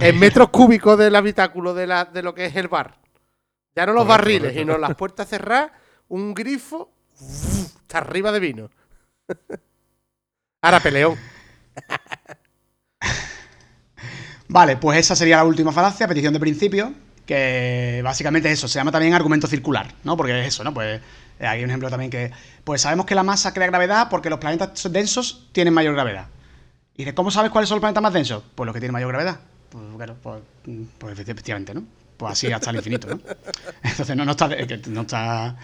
[0.00, 2.98] en metros cúbicos del habitáculo de, la, de lo que es el bar.
[3.76, 4.60] Ya no los Correcto, barriles, correcto.
[4.60, 5.70] sino las puertas cerradas,
[6.08, 6.90] un grifo
[7.20, 8.70] hasta arriba de vino.
[10.62, 11.16] Ahora peleón.
[14.48, 16.92] Vale, pues esa sería la última falacia, petición de principio,
[17.26, 20.16] que básicamente es eso, se llama también argumento circular, ¿no?
[20.16, 20.72] Porque es eso, ¿no?
[20.72, 21.02] Pues
[21.38, 22.32] eh, hay un ejemplo también que,
[22.64, 26.28] pues sabemos que la masa crea gravedad porque los planetas densos tienen mayor gravedad.
[26.96, 28.42] Y de ¿cómo sabes cuáles son los planetas más densos?
[28.54, 29.38] Pues los que tienen mayor gravedad.
[29.68, 30.40] Pues claro, pues,
[30.96, 31.84] pues efectivamente, ¿no?
[32.16, 33.20] Pues así hasta el infinito, ¿no?
[33.82, 34.48] Entonces no, no está,
[34.88, 35.56] no está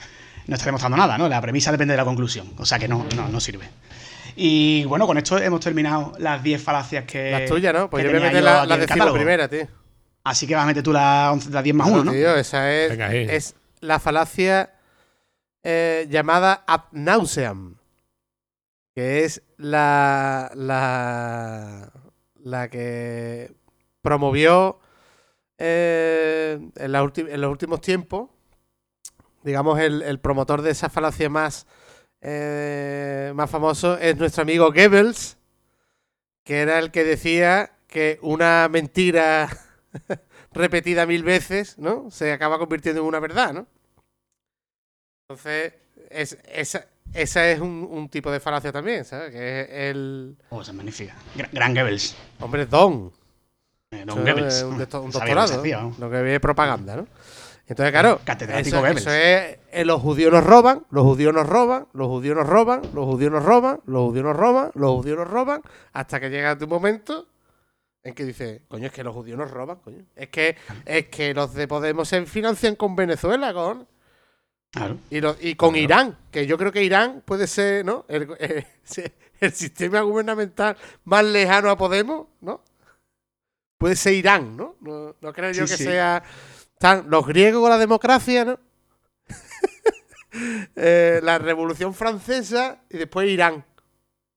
[0.47, 1.28] no está demostrando nada, ¿no?
[1.28, 3.68] La premisa depende de la conclusión, o sea que no, no, no sirve.
[4.36, 7.30] Y bueno, con esto hemos terminado las 10 falacias que.
[7.30, 7.88] Las tuyas, ¿no?
[7.88, 9.14] Pues yo voy a meter la, aquí la catálogo.
[9.16, 9.68] primera, tío.
[10.24, 12.16] Así que vas a meter tú la, 11 la 10 más Claro, 1, ¿no?
[12.16, 13.26] tío, esa es, Venga, ahí.
[13.30, 14.72] es la falacia
[15.62, 17.76] eh, llamada ad nauseam,
[18.95, 21.90] que es la, la,
[22.42, 23.53] la que
[24.03, 24.80] promovió
[25.59, 28.30] eh, la en los últimos tiempos,
[29.45, 31.66] digamos, el, el promotor de esa falacia más,
[32.20, 35.36] eh, más famoso es nuestro amigo Goebbels,
[36.42, 39.49] que era el que decía que una mentira
[40.53, 42.11] repetida mil veces, ¿no?
[42.11, 43.66] Se acaba convirtiendo en una verdad, ¿no?
[45.28, 45.74] Entonces,
[46.11, 49.30] es, esa, esa es un, un tipo de falacia también, ¿sabes?
[49.32, 50.36] Que es el...
[50.51, 51.14] Oh, esa es magnífica.
[51.36, 52.16] Gra- Gran Goebbels.
[52.40, 53.12] Hombre, Don.
[53.90, 54.62] Eh, Don Goebbels.
[54.64, 57.07] Un, Sabía lo que doctorado, lo que ve propaganda, ¿no?
[57.66, 58.20] Entonces, claro,
[58.98, 62.82] eso, es, eh, los judíos nos roban, los judíos nos roban, los judíos nos roban,
[62.92, 65.62] los judíos nos roban, los judíos nos roban, los judíos nos roban,
[65.94, 67.26] hasta que llega tu momento
[68.02, 70.04] en que dice, coño, es que los judíos nos roban, coño.
[70.14, 73.88] Es que, es que los de Podemos se financian con Venezuela, con
[74.70, 74.98] Claro.
[75.08, 78.04] y, los- y con Irán, que yo creo que Irán puede ser, ¿no?
[78.08, 78.66] El, el-
[79.40, 82.60] el sistema gubernamental más lejano a Podemos, ¿no?
[83.78, 84.76] Puede ser Irán, ¿no?
[84.80, 85.84] No, no creo yo que sí.
[85.84, 86.22] sea.
[86.75, 88.59] Están los griegos con la democracia, ¿no?
[90.75, 93.64] Eh, la Revolución Francesa y después Irán,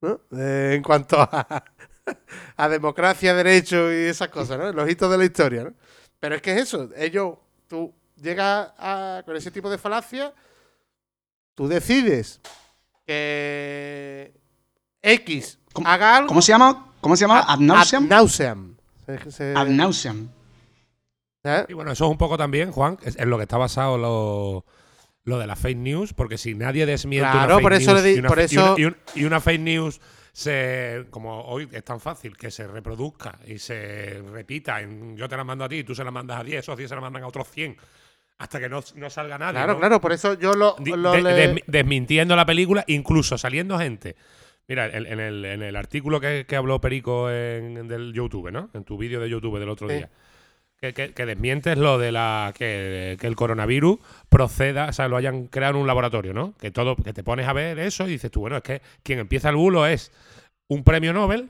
[0.01, 0.21] ¿no?
[0.37, 1.63] Eh, en cuanto a,
[2.57, 4.71] a democracia, derecho y esas cosas, ¿no?
[4.71, 5.73] Los hitos de la historia, ¿no?
[6.19, 10.31] Pero es que es eso, ellos, tú llegas a, con ese tipo de falacia,
[11.55, 12.41] tú decides
[13.07, 14.33] que
[15.01, 16.27] X haga algo.
[16.27, 16.93] ¿Cómo se llama?
[17.01, 17.39] ¿Cómo se llama?
[17.47, 18.03] Ad nauseam.
[18.03, 18.77] Ad nauseam.
[19.07, 20.29] Se- se- Ad nauseam.
[21.69, 24.65] Y bueno, eso es un poco también, Juan, es en lo que está basado lo,
[25.23, 28.03] lo de la fake news, porque si nadie desmiente Claro, una fake por eso news
[28.03, 30.01] le di- y una, por fe- y una- eso- y un- y una fake news
[30.33, 35.35] se como hoy es tan fácil que se reproduzca y se repita, en, yo te
[35.35, 37.23] la mando a ti, tú se la mandas a 10, esos 10 se la mandan
[37.23, 37.75] a otros 100
[38.37, 39.53] hasta que no, no salga nadie.
[39.53, 39.79] Claro, ¿no?
[39.79, 44.15] claro, por eso yo lo, de- desmintiendo la película, incluso saliendo gente.
[44.67, 48.69] Mira, en, en el, en el artículo que, que habló Perico del YouTube, ¿no?
[48.75, 49.95] En tu vídeo de YouTube del otro Sí.
[49.95, 50.09] día.
[50.79, 53.97] Que, que- que desmientes lo de la que, que el coronavirus
[54.29, 56.53] proceda, o sea, lo hayan creado en un laboratorio, ¿no?
[56.59, 59.17] Que todo, que te pones a ver eso y dices tú, bueno, es que quien
[59.17, 60.11] empieza el bulo es
[60.67, 61.49] un premio Nobel,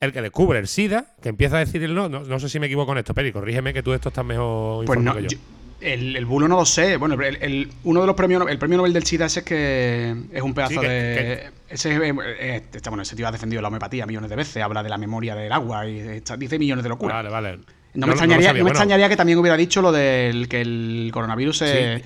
[0.00, 2.08] el que descubre el SIDA, que empieza a decir el no.
[2.08, 4.84] No, no sé si me equivoco con esto, Perico, corrígeme que tú esto estás mejor
[4.84, 5.28] Pues no, que yo.
[5.28, 5.38] yo-
[5.80, 6.96] el, el bulo no lo sé.
[6.96, 10.16] Bueno, el, el- uno de los premios, el premio Nobel del SIDA ese es que
[10.32, 11.50] es un pedazo Sí, que- de.
[11.68, 14.88] Ese, eh, está- bueno, ese tío ha defendido la homeopatía millones de veces, habla de
[14.88, 17.14] la memoria del agua y está- dice millones de locuras.
[17.16, 17.58] Vale, vale.
[17.96, 18.68] No, No me, extrañaría, no lo sabía, no me bueno.
[18.74, 21.98] extrañaría que también hubiera dicho lo del que el coronavirus se.
[21.98, 22.04] Sí.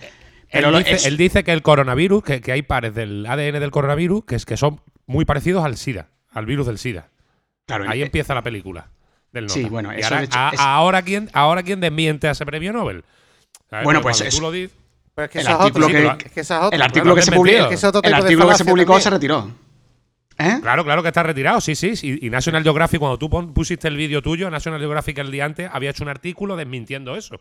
[0.53, 3.26] Pero él, lo- dice, es- él dice que el coronavirus, que, que hay pares del
[3.26, 7.09] ADN del coronavirus que, es, que son muy parecidos al SIDA, al virus del SIDA.
[7.66, 8.88] Claro, Ahí eh, empieza la película.
[9.32, 12.32] Del Sí, bueno, eso ahora, de hecho a- es- ahora, ¿quién, ahora quién desmiente a
[12.32, 13.05] ese premio Nobel.
[13.68, 13.84] ¿Sabes?
[13.84, 14.76] Bueno, pues cuando es- tú lo dices-
[15.14, 17.03] Pero es que el es artículo que- sí, es que eso es otro, el artículo
[17.05, 19.03] claro, que se es publicó, es el artículo que se publicó también.
[19.03, 19.51] se retiró.
[20.41, 20.59] ¿Eh?
[20.62, 22.18] Claro, claro que está retirado, sí, sí.
[22.22, 25.68] Y National Geographic, cuando tú pon- pusiste el vídeo tuyo, National Geographic el día antes
[25.72, 27.41] había hecho un artículo desmintiendo eso.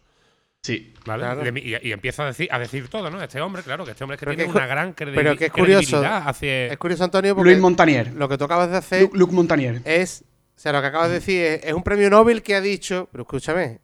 [0.62, 0.93] Sí.
[1.06, 1.24] ¿vale?
[1.24, 1.58] Claro.
[1.58, 3.22] Y, y- empieza a decir, a decir todo, ¿no?
[3.24, 4.93] Este hombre, claro, que este hombre es que Pero tiene que es cu- una gran
[4.93, 5.88] credi- Pero que es curioso.
[5.88, 8.14] credibilidad hacia- Es curioso, Antonio, porque Luis Montanier.
[8.14, 9.82] lo que tú acabas de hacer Luc, Luc Montanier.
[9.86, 10.26] es.
[10.58, 13.08] O sea, lo que acabas de decir es, es un premio Nobel que ha dicho.
[13.14, 13.80] Pero escúchame.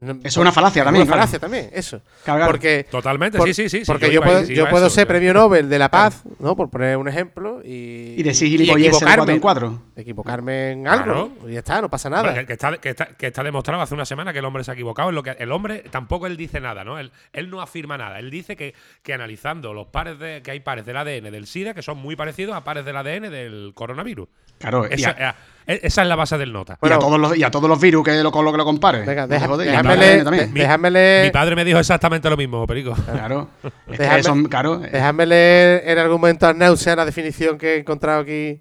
[0.00, 1.20] No- Eso es una falacia es también, Una claro.
[1.22, 2.00] falacia también, eso.
[2.24, 2.46] Claro.
[2.46, 2.86] Porque.
[2.90, 3.82] Totalmente, por- sí, sí, sí.
[3.86, 6.54] Porque yo puedo, ir- yo puedo eso, ser premio Nobel de la paz, ¿no?
[6.56, 7.60] Por poner un ejemplo.
[7.64, 9.82] Y, Y decir de cuatro en cuatro.
[9.96, 11.04] Equivocarme en algo.
[11.04, 11.32] Claro.
[11.48, 12.22] Y ya está, no pasa nada.
[12.22, 14.62] Bueno, que, que está, que, está, que está demostrado hace una semana que el hombre
[14.64, 15.08] se ha equivocado.
[15.08, 16.98] En lo que, el hombre tampoco él dice nada, ¿no?
[16.98, 18.18] Él, él no afirma nada.
[18.18, 21.74] Él dice que, que analizando los pares de, que hay pares del ADN del SIDA
[21.74, 24.28] que son muy parecidos a pares del ADN del coronavirus.
[24.58, 25.34] Claro, y Esa, a, eh,
[25.68, 26.78] esa es la base del nota.
[26.82, 28.64] y a todos los, y a todos los virus que lo, con lo que lo
[28.64, 29.00] compare.
[29.04, 31.78] Venga, No te deja- jodes, y a déjame ADN leer- déjame Mi padre me dijo
[31.78, 32.94] exactamente lo mismo, Perico.
[32.94, 33.48] Claro.
[33.88, 34.84] Es Déjame- son, claro.
[34.84, 38.60] eh, Déjame leer el argumento ad nauseam, la definición que he encontrado aquí.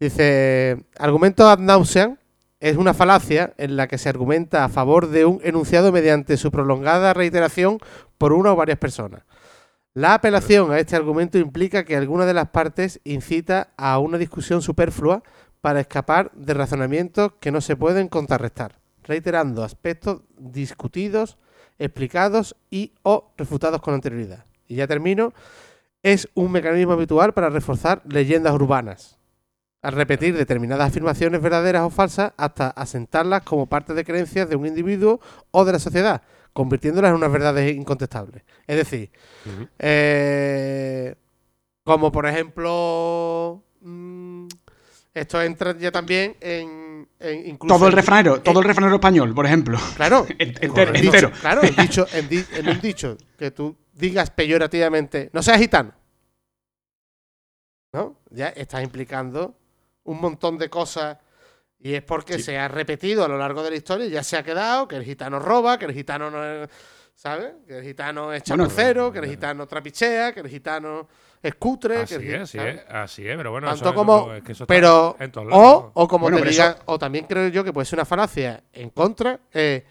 [0.00, 2.16] Dice, argumento ad nauseam
[2.60, 6.50] es una falacia en la que se argumenta a favor de un enunciado mediante su
[6.50, 7.78] prolongada reiteración
[8.18, 9.22] por una o varias personas.
[9.92, 14.60] La apelación a este argumento implica que alguna de las partes incita a una discusión
[14.62, 15.22] superflua
[15.64, 21.38] para escapar de razonamientos que no se pueden contrarrestar, reiterando aspectos discutidos,
[21.78, 24.44] explicados y o refutados con anterioridad.
[24.68, 25.32] Y ya termino.
[26.02, 29.18] Es un mecanismo habitual para reforzar leyendas urbanas,
[29.80, 34.66] al repetir determinadas afirmaciones verdaderas o falsas hasta asentarlas como parte de creencias de un
[34.66, 35.18] individuo
[35.50, 36.20] o de la sociedad,
[36.52, 38.42] convirtiéndolas en unas verdades incontestables.
[38.66, 39.10] Es decir,
[39.78, 41.14] eh,
[41.84, 44.33] como por ejemplo, mm,
[45.14, 49.32] esto entra ya también en, en- incluso Todo el en- refranero, todo el refranero español,
[49.34, 49.78] por ejemplo.
[49.96, 51.30] Claro, En- entero, dicho- entero.
[51.40, 55.92] claro, en, dicho, en, di- en un dicho que tú digas peyorativamente, no seas gitano.
[57.92, 58.18] ¿No?
[58.30, 59.56] Ya estás implicando
[60.04, 61.16] un montón de cosas
[61.78, 64.36] y es porque se ha repetido a lo largo de la historia y ya se
[64.36, 66.68] ha quedado que el gitano roba, que el gitano no es,
[67.14, 67.52] ¿sabes?
[67.68, 71.06] Que el gitano es Bueno, chapucero, que el gitano trapichea, que el gitano
[71.44, 74.26] es cutre, Así que es, así es, así es, pero bueno, Tanto eso es como.
[74.28, 75.16] lo- es que eso está pero.
[75.20, 76.72] en todos lados, O, o como Bueno, te digan.
[76.72, 79.38] eso- O también creo yo que puede ser una falacia en contra.
[79.52, 79.84] eh,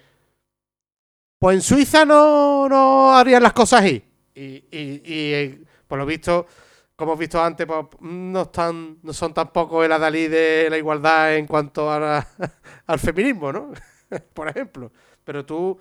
[1.39, 4.03] pues en Suiza no, no harían las cosas ahí.
[4.33, 4.41] Y,
[4.71, 6.47] y- y, eh, por lo visto,
[6.95, 11.35] como hemos visto antes, pues, no, están, no son tampoco el adalí de la igualdad
[11.35, 12.27] en cuanto a la-
[12.87, 13.71] al feminismo, ¿no?
[14.33, 14.91] por ejemplo.
[15.23, 15.77] Pero tú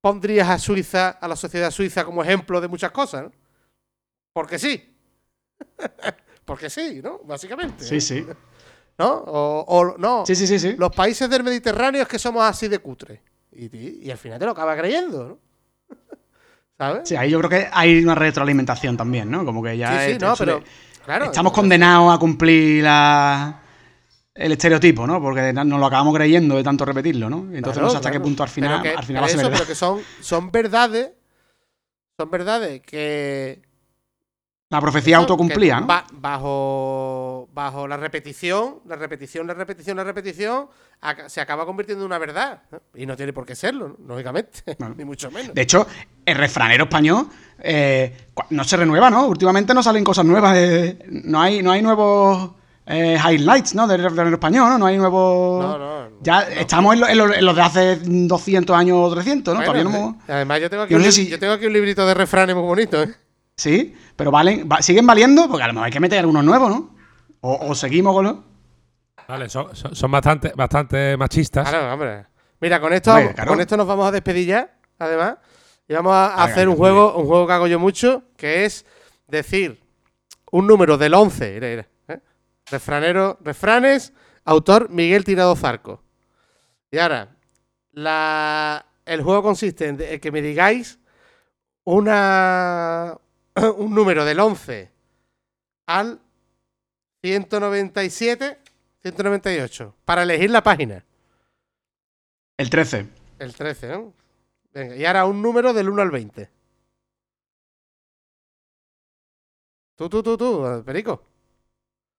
[0.00, 3.32] pondrías a Suiza, a la sociedad suiza, como ejemplo de muchas cosas, ¿no?
[4.38, 4.94] Porque sí.
[6.44, 7.18] Porque sí, ¿no?
[7.24, 7.84] Básicamente.
[7.84, 8.24] Sí, sí.
[8.96, 9.14] ¿No?
[9.26, 10.24] O, o no.
[10.24, 10.76] Sí, sí, sí, sí.
[10.78, 13.20] Los países del Mediterráneo es que somos así de cutre.
[13.50, 15.38] Y, y- y al final te lo acaba creyendo, ¿no?
[16.78, 17.08] ¿Sabes?
[17.08, 19.44] Sí, ahí yo creo que hay una retroalimentación también, ¿no?
[19.44, 20.60] Como que ya Sí, sí, es- no, pero.
[20.60, 20.64] de-
[21.04, 21.24] Claro.
[21.24, 23.60] estamos entonces- condenados a cumplir la-
[24.34, 25.20] el estereotipo, ¿no?
[25.20, 27.38] Porque nos lo acabamos creyendo de tanto repetirlo, ¿no?
[27.38, 28.22] Entonces Claro, no sé hasta claro.
[28.22, 29.58] qué punto al final, Pero que- al final va a ser eso, verdad.
[29.58, 31.10] pero que son, son verdades.
[32.16, 33.62] Son verdades que.
[34.70, 35.86] La profecía autocumplía, ¿no?
[35.86, 40.66] ba- bajo, bajo la repetición, la repetición, la repetición, la repetición,
[41.26, 42.60] se acaba convirtiendo en una verdad.
[42.70, 42.78] ¿no?
[42.94, 44.60] Y no tiene por qué serlo, lógicamente,
[44.96, 45.54] ni mucho menos.
[45.54, 45.86] De hecho,
[46.26, 47.28] el refranero español
[47.60, 48.14] eh,
[48.50, 49.26] no se renueva, ¿no?
[49.28, 50.52] Últimamente no salen cosas nuevas.
[50.52, 52.50] de- no, hay, no hay nuevos
[52.84, 53.86] eh, highlights, ¿no?
[53.86, 54.76] Del refranero español, ¿no?
[54.78, 55.64] No hay nuevos...
[55.64, 59.14] No, no, ya estamos en, lo- en lo- en los de hace 200 años o
[59.14, 59.60] 300, ¿no?
[59.60, 60.16] Bueno, Todavía no hemos...
[60.26, 60.30] sí.
[60.32, 62.54] Además, yo tengo, aquí Yo un, sé si- yo tengo aquí un librito de refranes
[62.54, 63.14] muy bonito, ¿eh?
[63.58, 66.70] Sí, pero valen, va- siguen valiendo porque a lo mejor hay que meter algunos nuevos,
[66.70, 66.94] ¿no?
[67.40, 68.36] O, o seguimos con los...
[69.26, 71.68] Vale, son, son- son bastante, bastante machistas.
[71.68, 72.26] Claro, hombre.
[72.60, 73.48] Mira, con esto, claro.
[73.50, 75.38] con esto nos vamos a despedir ya, además.
[75.88, 78.86] Y vamos a Venga, hacer un juego, un juego que hago yo mucho, que es
[79.26, 79.82] decir
[80.52, 81.54] un número del 11.
[81.54, 82.20] Mira, mira, ¿eh?
[82.70, 84.12] Refranero, refranes,
[84.44, 86.02] autor Miguel Tirado Zarco.
[86.92, 87.36] Y ahora,
[87.90, 91.00] la, el juego consiste en que me digáis
[91.84, 93.16] una,
[93.76, 94.90] un número del 11
[95.86, 96.20] al
[97.22, 98.58] 197,
[99.02, 101.04] 198, para elegir la página.
[102.56, 103.06] El 13.
[103.38, 104.12] El 13, ¿no?
[104.72, 106.50] Venga, y ahora un número del 1 al 20.
[109.96, 111.24] Tú, tú, tú, tú, Perico.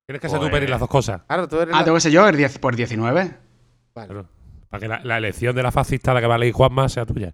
[0.06, 1.22] Tienes que ser tú, Peri, las dos cosas.
[1.28, 3.38] Claro, tú eres Ah, la- tengo que ser yo, el 10, pues 19.
[3.94, 4.28] Claro.
[4.70, 7.06] Para que la, la elección de la fascista, la que va a elegir Juanma, sea
[7.06, 7.34] tuya.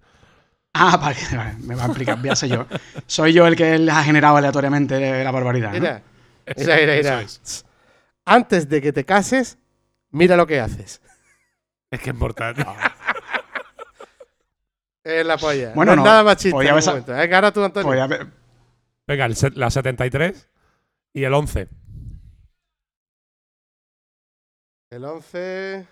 [0.78, 2.68] Ah, para que vale, me va a explicar, voy a ser yo.
[3.08, 5.72] Soy yo el que les ha generado aleatoriamente la barbaridad.
[5.72, 5.80] ¿no?
[5.80, 6.04] Mira,
[6.58, 7.26] mira, mira, mira.
[8.26, 9.58] Antes de que te cases,
[10.10, 11.02] mira lo que haces.
[11.92, 12.66] Es que es importante.
[15.04, 15.72] Es la polla.
[15.76, 16.50] Bueno, no, no, es nada más chiste.
[16.52, 17.14] podía en haber momento.
[17.36, 17.88] Ahora tú, Antonio.
[17.88, 18.28] Podía haber-
[19.06, 20.50] Venga, el set- la 73
[21.14, 21.70] y el 11.
[24.90, 25.86] El 11.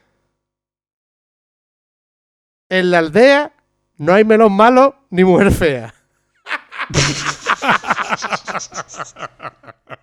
[2.70, 3.54] En la aldea
[3.98, 5.94] no hay melón malo ni mujer fea.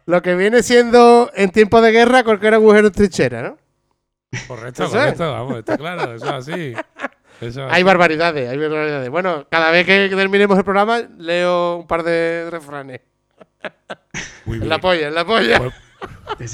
[0.07, 3.59] Lo que viene siendo en tiempo de guerra cualquier agujero en trinchera, ¿no?
[4.49, 5.01] Correcto, Eso es.
[5.03, 5.32] correcto.
[5.32, 6.14] Vamos, está claro.
[6.14, 6.74] Eso es así.
[7.41, 7.82] Eso Hay así.
[7.82, 9.09] barbaridades, hay barbaridades.
[9.11, 13.01] Bueno, cada vez que terminemos el programa, leo un par de refranes.
[14.45, 14.68] Muy En bien.
[14.68, 15.59] la polla, en la polla.
[15.59, 15.74] Pues-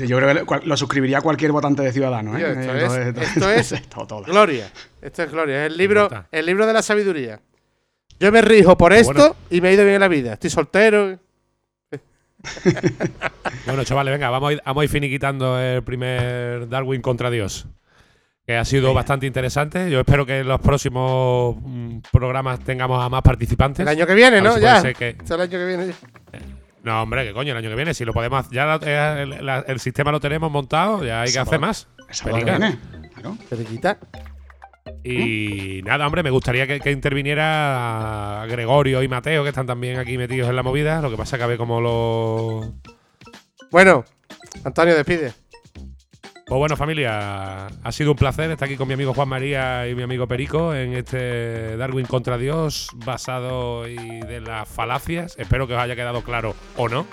[0.07, 2.35] yo creo que lo- suscribiría cualquier votante de Ciudadanos.
[2.37, 2.39] ¿eh?
[2.39, 2.75] Tío, esto,
[3.51, 4.23] es, esto es todo, todo.
[4.23, 4.71] gloria.
[5.01, 5.67] Esto es gloria.
[5.67, 7.41] Es el libro, el libro de la sabiduría.
[8.19, 9.37] Yo me rijo por esto Bueno.
[9.51, 10.33] y me ha ido bien en la vida.
[10.35, 11.19] Estoy soltero.
[13.67, 17.67] Bueno, chavales, venga, vamos a, ir, vamos a ir finiquitando el primer Darwin contra Dios.
[18.47, 19.91] Que ha sido bastante interesante.
[19.91, 23.81] Yo espero que en los próximos mm, programas tengamos a más participantes.
[23.83, 24.55] El año que viene, ¿no?
[24.55, 24.81] si Ya.
[24.95, 25.87] que- el año que viene.
[25.89, 25.95] ya.
[26.87, 27.95] No, hombre, que coño, el año que viene.
[27.95, 28.49] Si lo podemos.
[28.51, 31.89] Ya la- eh, el, la- el sistema lo tenemos montado, ya hay que hacer más.
[32.45, 33.37] Claro.
[33.51, 33.99] Periquita.
[35.03, 40.17] Y nada, hombre, me gustaría que, que interviniera Gregorio y Mateo, que están también aquí
[40.17, 41.01] metidos en la movida.
[41.01, 42.75] Lo que pasa que a ver cómo lo.
[43.73, 44.05] Bueno,
[44.65, 45.33] Antonio, despide.
[46.49, 49.97] Pues bueno, familia, ha sido un placer estar aquí con mi amigo Juan María y
[49.97, 55.35] mi amigo Perico en este Darwin contra Dios basado y de las falacias.
[55.41, 57.05] Espero que os haya quedado claro o no.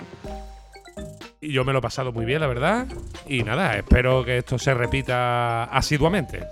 [1.40, 2.86] Y yo me lo he pasado muy bien, la verdad.
[3.26, 6.46] Y nada, espero que esto se repita asiduamente.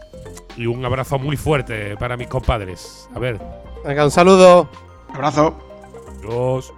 [0.57, 3.09] Y un abrazo muy fuerte para mis compadres.
[3.15, 3.41] A ver,
[3.85, 4.69] Venga, un saludo.
[5.15, 5.57] Abrazo.
[6.19, 6.73] adiós.